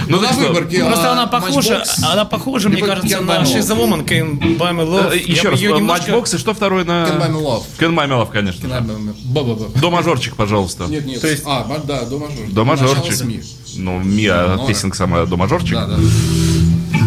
[0.08, 0.84] Ну, На так что, выборке.
[0.84, 3.76] Просто а, она похожа, Matchbox, она похожа, мне кажется, на She's a.
[3.76, 5.12] Woman, Can Buy Me Love.
[5.12, 7.06] э, еще раз, немножко- матчбокс, и что второй на...
[7.06, 8.28] Can Buy Me Love.
[8.32, 8.66] Конечно.
[8.66, 9.14] Can Buy Me Love.
[9.24, 9.78] Ба-ба-ба.
[9.80, 10.84] До мажорчик, пожалуйста.
[10.84, 11.20] Нет, нет.
[11.20, 12.52] То есть- А, да, до мажорчик.
[12.52, 13.26] До мажорчик.
[13.76, 15.74] Ну, Мия, Ну, песенка самая до мажорчик.
[15.74, 15.96] Да, да.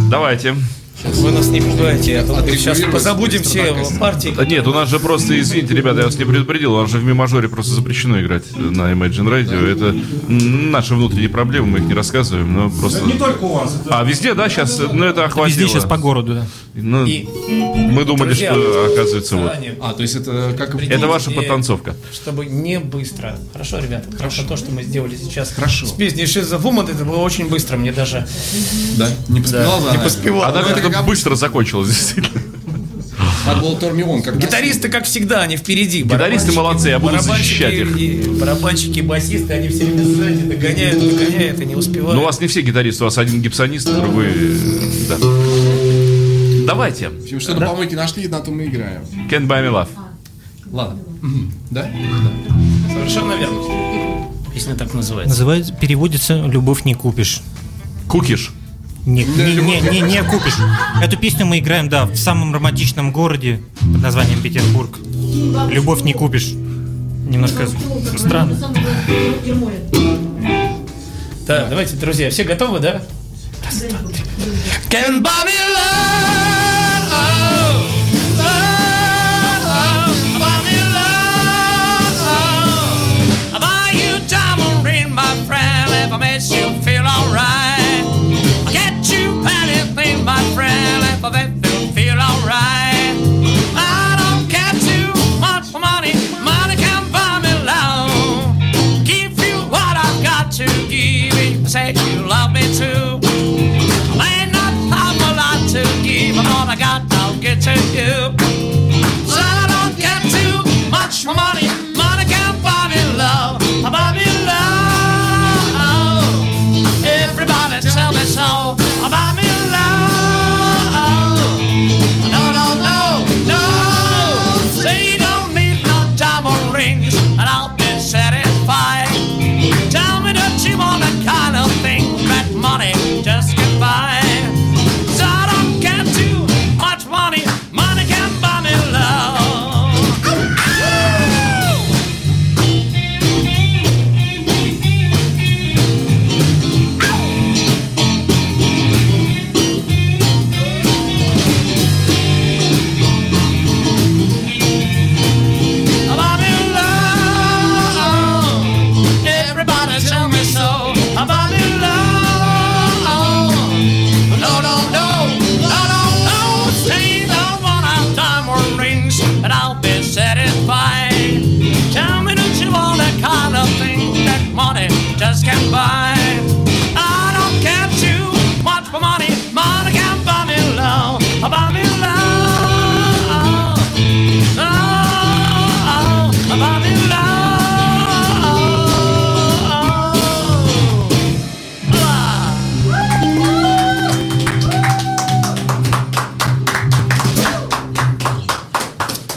[0.09, 0.55] Давайте.
[1.03, 4.33] Вы нас не пугаете, а то мы сейчас позабудем все партии.
[4.35, 6.97] Да нет, у нас же просто, извините, ребята, я вас не предупредил, у нас же
[6.97, 9.65] в ми-мажоре просто запрещено играть на Imagine Radio.
[9.71, 9.95] Это
[10.27, 13.05] наши внутренние проблемы, мы их не рассказываем, но просто...
[13.05, 13.75] Не только у вас.
[13.85, 15.59] это- А везде, да, сейчас, ну это охватило.
[15.59, 16.47] Везде сейчас по городу, да.
[16.75, 17.27] Ну, И
[17.91, 19.51] мы думали, друзья, что, оказывается, вот.
[19.81, 20.75] А, то есть это как...
[20.81, 21.95] Это ваша подтанцовка.
[22.13, 23.37] Чтобы не быстро.
[23.53, 24.15] Хорошо, ребята?
[24.15, 24.43] Хорошо.
[24.47, 25.51] То, что мы сделали сейчас.
[25.51, 25.85] Хорошо.
[25.87, 27.77] С песней She's a Woman, это было очень быстро.
[27.77, 28.27] Мне даже
[28.97, 30.43] Да, не поспевал за не поспевал.
[30.51, 32.41] Она Ну, как-то как быстро закончилась, действительно.
[33.45, 36.03] Надо было Тормион, как Гитаристы, как всегда, они впереди.
[36.03, 38.39] Гитаристы молодцы, я буду защищать их.
[38.39, 42.15] Барабанщики, басисты, они все время сзади догоняют, догоняют и не успевают.
[42.15, 44.27] Но у вас не все гитаристы, у вас один гипсонист, другой...
[45.07, 45.17] Да.
[46.67, 47.09] Давайте.
[47.09, 49.01] В общем, что на помойке нашли, на том и играем.
[49.29, 49.87] Can't buy me love.
[50.71, 50.99] Ладно.
[51.71, 51.89] Да?
[52.93, 54.27] Совершенно верно.
[54.53, 55.29] Песня так называется.
[55.29, 57.41] Называется, переводится «Любовь не купишь».
[58.07, 58.51] Кукиш.
[59.09, 60.53] Не, не, не, не, не купишь.
[61.01, 64.99] Эту песню мы играем, да, в самом романтичном городе под названием Петербург.
[65.69, 66.51] Любовь не купишь.
[67.27, 67.67] Немножко
[68.17, 68.55] странно.
[71.47, 73.01] Да, давайте, друзья, все готовы, да?
[73.65, 74.23] Раз, два, три.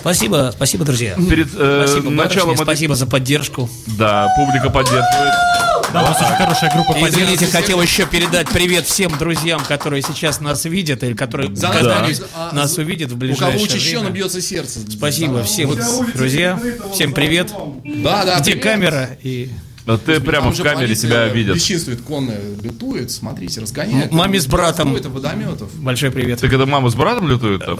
[0.03, 1.15] Спасибо, спасибо, друзья.
[1.31, 3.71] Перед э, Спасибо, началом этой- спасибо за поддержку.
[3.99, 5.33] Да, публика поддерживает.
[5.93, 7.21] Да, у нас очень хорошая группа поддержки.
[7.21, 12.21] Извините, хотел еще передать привет всем друзьям, которые сейчас нас видят или которые За когда-нибудь
[12.35, 14.15] нас, нас увидят в У ближайшее кого учащенно время.
[14.17, 14.81] бьется сердце.
[14.91, 15.43] Спасибо Да.
[15.45, 15.77] всем,
[16.15, 16.59] друзья.
[16.93, 17.53] Всем привет.
[17.85, 18.41] Да, да.
[18.41, 18.63] Где привет.
[18.65, 19.11] камера?
[19.23, 19.51] И
[19.85, 21.57] А Ты прямо Там в камере полиция тебя видят.
[21.57, 24.13] Бесчинствует, конно битует, смотрите, разгоняет.
[24.13, 24.95] Маме с братом.
[24.95, 25.75] Это водометов.
[25.75, 26.41] Большой привет.
[26.41, 27.79] Так это мама с братом лютуют там?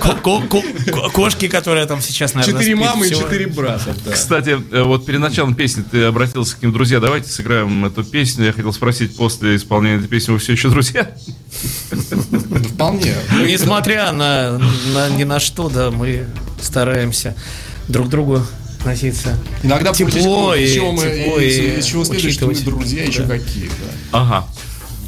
[0.00, 0.62] Ко- ко- ко-
[0.92, 3.94] ко- Кошки, которые там сейчас, наверное, Четыре мамы и четыре брата.
[4.12, 7.00] Кстати, э, вот перед началом песни ты обратился к каким друзья.
[7.00, 8.44] Давайте сыграем эту песню.
[8.46, 11.10] Я хотел спросить, после исполнения этой песни вы все еще друзья?
[12.74, 13.14] Вполне.
[13.46, 14.60] Несмотря на,
[15.16, 16.26] ни на что, да, мы
[16.60, 17.34] стараемся
[17.88, 18.42] друг другу
[18.88, 19.36] относиться.
[19.62, 22.52] Иногда Тепло потихоньку, и- из чего мы- тепло из- и из чего следует, что мы
[22.52, 22.78] учитывать.
[22.80, 23.38] друзья еще Да.
[23.38, 23.66] какие.
[23.66, 23.72] да.
[24.12, 24.48] Ага.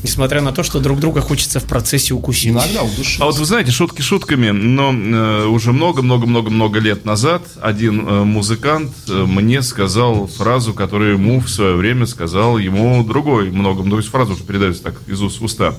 [0.06, 2.52] Несмотря на то, что друг друга хочется в процессе укусить.
[2.52, 3.20] Иногда у души.
[3.20, 8.92] А вот вы знаете, шутки шутками, но э, уже много-много-много-много лет назад один э, музыкант
[9.08, 14.08] э, мне сказал фразу, которую ему в свое время сказал ему другой много, то есть
[14.08, 15.74] фраза уже передается так из уст в уста.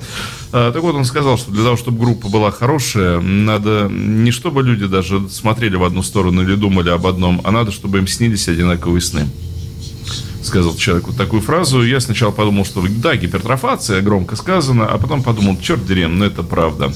[0.52, 4.62] А, так вот, он сказал, что для того, чтобы группа была хорошая, надо не чтобы
[4.62, 8.50] люди даже смотрели в одну сторону или думали об одном, а надо, чтобы им снились
[8.50, 9.26] одинаковые сны
[10.48, 11.84] сказал человек вот такую фразу.
[11.84, 16.44] Я сначала подумал, что да, гипертрофация, громко сказано, а потом подумал, черт дери, ну это
[16.44, 16.92] правда.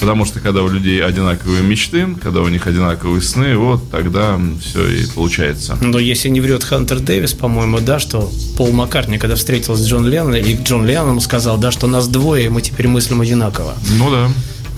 [0.00, 4.86] Потому что когда у людей одинаковые мечты, когда у них одинаковые сны, вот тогда все
[4.86, 5.76] и получается.
[5.80, 10.06] Но если не врет Хантер Дэвис, по-моему, да, что Пол Маккартни, когда встретился с Джон
[10.06, 13.74] Ленноном, и Джон Леннон ему сказал, да, что нас двое, и мы теперь мыслим одинаково.
[13.98, 14.28] Ну да.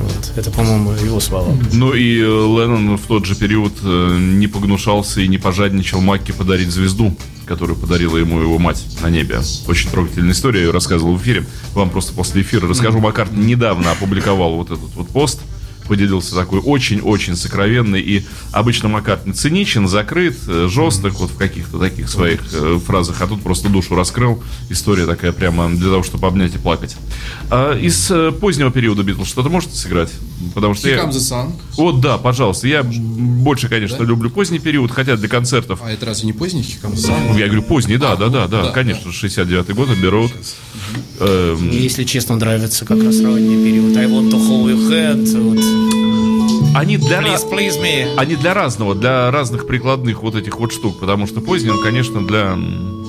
[0.03, 0.33] Вот.
[0.37, 1.55] Это, по-моему, его слова.
[1.73, 6.33] Ну и э, Леннон в тот же период э, не погнушался и не пожадничал Макке
[6.33, 9.41] подарить звезду, которую подарила ему его мать на небе.
[9.67, 11.45] Очень трогательная история, я ее рассказывал в эфире.
[11.75, 13.01] Вам просто после эфира расскажу.
[13.01, 15.41] Маккартни недавно опубликовал вот этот вот пост,
[15.91, 18.01] поделился такой очень-очень сокровенный.
[18.01, 23.27] И обычно Маккартни циничен, закрыт, э, жесток вот в каких-то таких своих э, фразах, а
[23.27, 24.41] тут просто душу раскрыл.
[24.69, 26.97] История такая прямо для того, чтобы обнять и плакать.
[27.51, 30.13] А из э, позднего периода Битлз что-то можете сыграть?
[30.55, 31.53] Потому что Here я...
[31.77, 32.69] Вот, да, пожалуйста.
[32.69, 35.81] Я больше, конечно, люблю поздний период, хотя для концертов...
[35.83, 37.37] А это разве не поздний sun?
[37.37, 40.31] Я говорю поздний, да, А, да, ну, да, да, да, конечно, 69-й год, Road.
[41.19, 43.97] Эм, если честно, нравится как раз ранний период.
[43.97, 45.27] I want to hold your hand.
[45.41, 45.80] Вот.
[46.75, 47.21] Они для...
[47.21, 48.15] Please, please me.
[48.17, 52.57] Они для разного, для разных прикладных вот этих вот штук, потому что он, конечно, для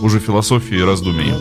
[0.02, 1.32] уже философии и раздумий.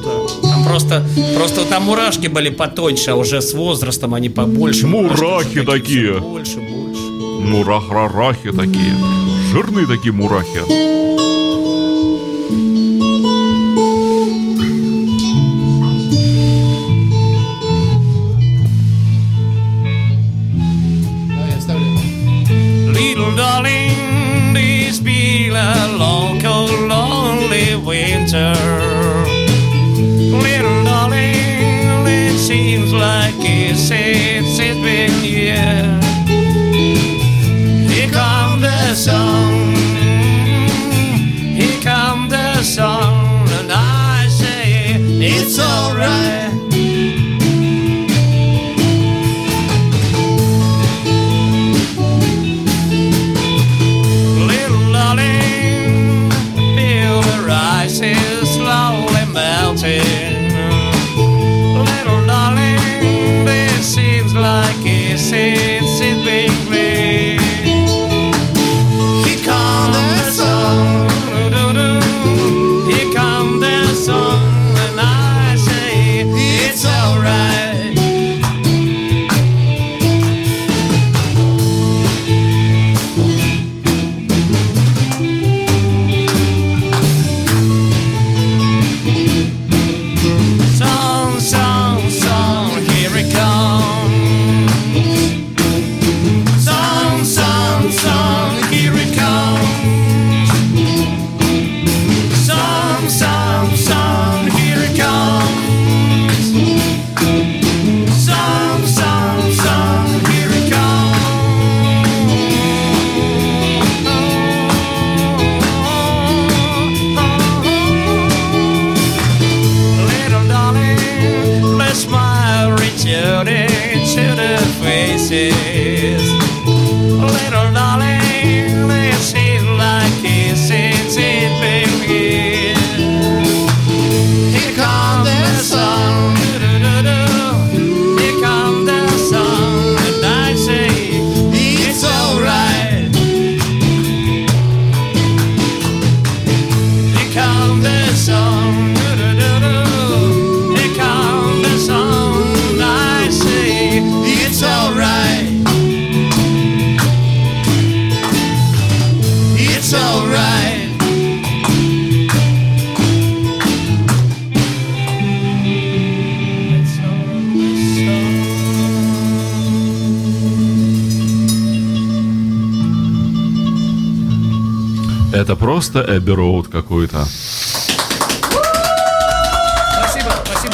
[0.42, 1.04] Там просто,
[1.34, 4.86] просто там мурашки были потоньше, а уже с возрастом они побольше.
[4.86, 6.20] Мурахи такие.
[6.20, 7.02] Больше, больше.
[7.40, 8.94] Мурах-рарахи такие.
[9.52, 10.99] Жирные такие мурахи.
[64.82, 65.59] que se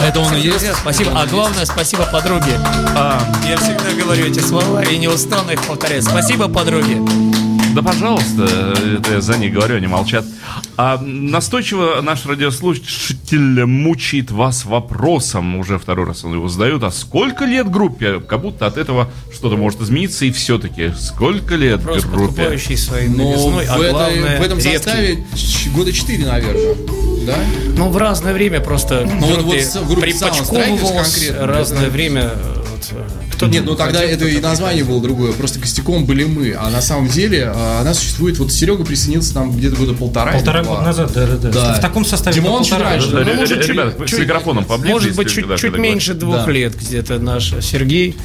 [0.06, 0.74] Это он и Спасибо, есть?
[0.76, 1.10] Спасибо.
[1.20, 2.58] А главное, спасибо подруге.
[2.96, 6.04] А, Я всегда говорю эти слова и не устану их повторять.
[6.04, 6.98] Спасибо, подруги.
[7.74, 8.44] да, пожалуйста,
[8.98, 10.24] это я за них говорю, они молчат.
[10.76, 17.44] А настойчиво наш радиослушатель мучает вас вопросом, уже второй раз он его задает, а сколько
[17.44, 18.20] лет группе?
[18.20, 22.56] Как будто от этого что-то может измениться, и все-таки сколько лет Просто группе?
[22.76, 24.76] своей Но новизной, в, а этой- главное, в этом редкий.
[24.76, 25.26] составе
[25.74, 26.76] года 4, наверное.
[27.26, 27.34] Да?
[27.76, 31.88] Ну, в разное время просто в вот- вот с- в группе припочковывалось, разное да.
[31.90, 32.30] время.
[32.34, 33.02] э, вот, э,
[33.32, 35.32] кто Нет, ну тогда хотел, это и название было другое.
[35.32, 36.54] Просто костяком были мы.
[36.58, 38.38] А на самом деле а, она существует.
[38.38, 40.32] Вот Серега присоединился там где-то года полтора.
[40.32, 41.48] Полтора года назад, да, да, да.
[41.50, 41.74] Да.
[41.74, 43.08] В таком составе Димон чуть раньше.
[43.08, 43.20] года.
[43.20, 44.94] Р- Ну, может, р- чуть- Ребята, с микрофоном поближе.
[44.94, 46.50] Может быть, чуть, чуть меньше двух Да.
[46.50, 48.16] лет где-то наш Сергей.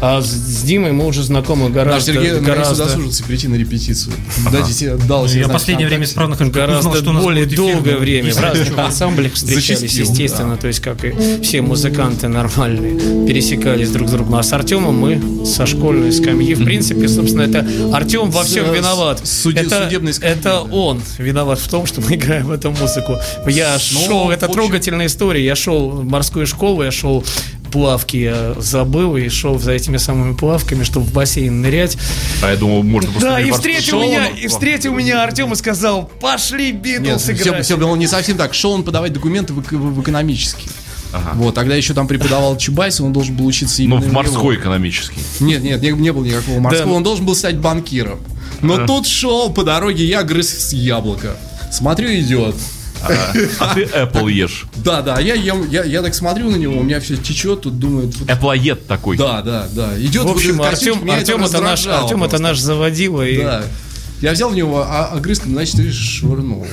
[0.00, 3.56] А с, с Димой мы уже знакомы Наш гораздо, Сергей наконец гораздо, удосужился прийти на
[3.56, 4.14] репетицию.
[4.50, 7.96] Дайте себе, дал себе Я знать последнее время исправно как гораздо узнал, что более долгое
[7.96, 13.90] время в разных ансамблях встречались, Зачастил, естественно, то есть как и все музыканты нормальные, пересекались
[13.90, 14.34] друг с другом.
[14.36, 18.74] А с Артемом мы со школьной скамьи, в принципе, собственно, это Артем во всем с-
[18.76, 19.26] виноват.
[19.26, 19.90] суди- это,
[20.22, 20.62] это да.
[20.62, 23.16] он виноват в том, что мы играем в эту музыку.
[23.46, 25.44] Я шел, это общем- трогательная история.
[25.44, 27.24] Я шел в морскую школу, я шел
[27.70, 31.96] плавки я забыл и шел за этими самыми плавками, чтобы в бассейн нырять.
[32.42, 35.56] А я думал, можно Да, поступить и в встретил меня, и встретил меня Артем и
[35.56, 37.64] сказал, пошли Битлз все, играть.
[37.64, 38.52] все было не совсем так.
[38.54, 40.68] Шел он подавать документы в, в экономический.
[41.12, 41.32] Ага.
[41.34, 44.14] Вот, тогда еще там преподавал Чубайс, он должен был учиться именно Ну, в него.
[44.14, 45.20] морской экономический.
[45.40, 46.92] Нет, нет, не, не было никакого морского, Да.
[46.96, 48.20] он должен был стать банкиром.
[48.60, 51.36] Но тут шел по дороге, я грыз яблоко.
[51.72, 52.54] Смотрю, идет.
[53.02, 54.66] А ты Apple ешь.
[54.76, 57.78] Да, да, я ем, я, я так смотрю на него, у меня все течет, тут
[57.78, 59.16] думает, вот- Эплоед такой.
[59.16, 60.24] да, да, да, идет.
[60.24, 63.26] В общем, вот Артем, Артем, это наш, раздражало Артем это наш заводила.
[63.26, 63.38] И...
[63.42, 63.62] Да.
[64.20, 66.66] Я взял в него а, огрызком, значит, и швырнул.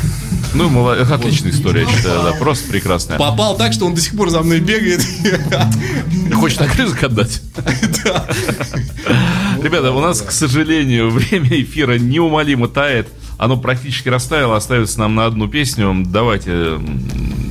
[0.53, 3.17] Ну, мало- отличная история, я считаю, да, просто прекрасная.
[3.17, 5.01] Попал так, что он до сих пор за мной бегает.
[6.33, 7.41] Хочешь огрызок отдать?
[9.63, 13.07] Ребята, у нас, к сожалению, время эфира неумолимо тает.
[13.37, 16.03] Оно практически растаяло, остается нам на одну песню.
[16.07, 16.79] Давайте,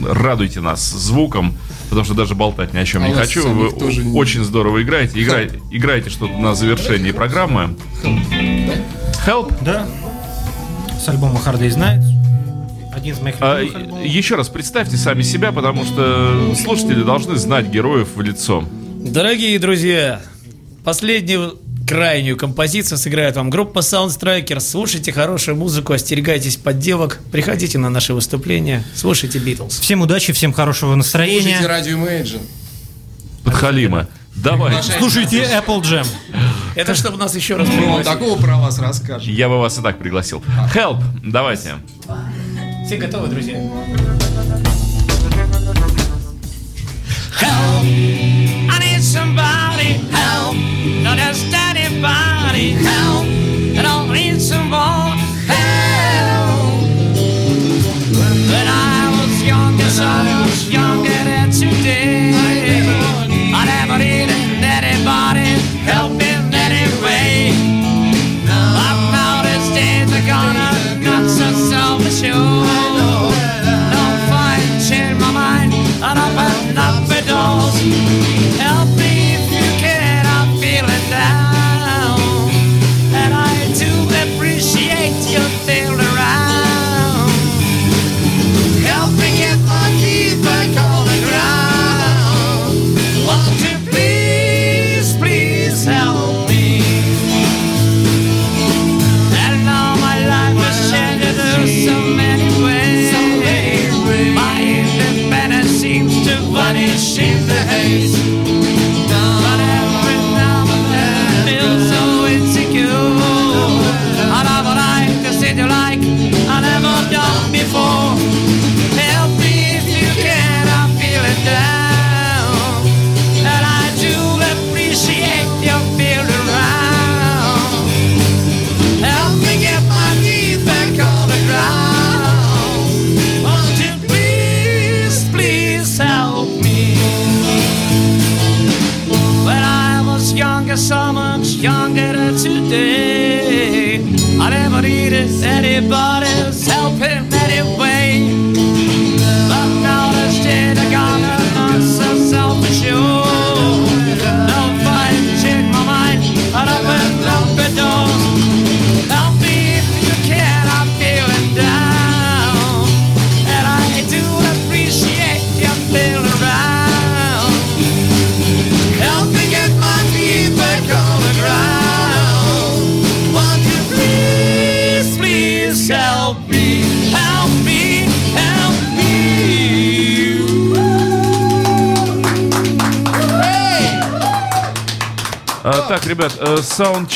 [0.08, 1.54] радуйте нас звуком,
[1.88, 3.48] потому что даже болтать ни о чем А не хочу.
[3.48, 5.22] Вы тоже не- очень здорово играете.
[5.22, 7.76] Играйте, играйте что-то на завершении программы.
[9.26, 9.52] Help.
[9.62, 9.86] Да.
[11.00, 12.02] С альбома Hard Day's Night.
[12.94, 14.04] Один из моих А, альбомов.
[14.04, 18.64] еще раз представьте сами себя, потому что слушатели должны знать героев в лицо.
[19.00, 20.20] Дорогие друзья,
[20.84, 24.60] последнюю крайнюю композицию сыграет вам группа Soundstrikers.
[24.60, 29.78] Слушайте хорошую музыку, остерегайтесь подделок, приходите на наши выступления, слушайте Битлз.
[29.78, 31.58] Всем удачи, всем хорошего настроения.
[31.58, 32.42] Слушайте радио Imagine.
[33.44, 34.08] Подхалима.
[34.34, 34.82] Давай.
[34.98, 36.06] Слушайте Apple Jam.
[36.74, 38.12] Это чтобы нас еще раз Мы вам пригласить.
[38.12, 39.32] такого про вас расскажем.
[39.32, 40.42] Я бы вас и так пригласил.
[40.74, 41.76] Help, давайте.
[42.84, 43.56] Все готовы, друзья?
[47.40, 47.84] Help!
[48.68, 50.75] I need somebody help.
[51.06, 51.18] Not
[52.88, 53.26] help.
[53.78, 55.14] I don't need some more
[55.46, 56.82] help.
[58.50, 60.08] When I was younger, so
[60.42, 62.32] much younger than today.
[63.54, 65.46] I never needed anybody
[70.26, 72.55] gone, I'm not so self-assured.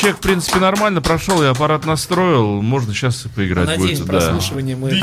[0.01, 4.11] Саундчек, в принципе, нормально прошел, я аппарат настроил, можно сейчас и поиграть Надеюсь, будет.
[4.11, 4.19] Да.
[4.19, 4.99] прослушивание мы...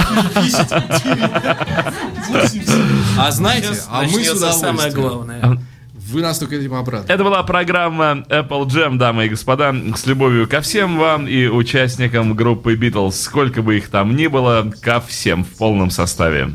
[3.19, 5.61] А знаете, а мы с начнется самое главное.
[5.93, 7.13] Вы нас только этим обрадовали.
[7.13, 12.35] Это была программа Apple Jam, дамы и господа, с любовью ко всем вам и участникам
[12.35, 16.55] группы Beatles, сколько бы их там ни было, ко всем в полном составе.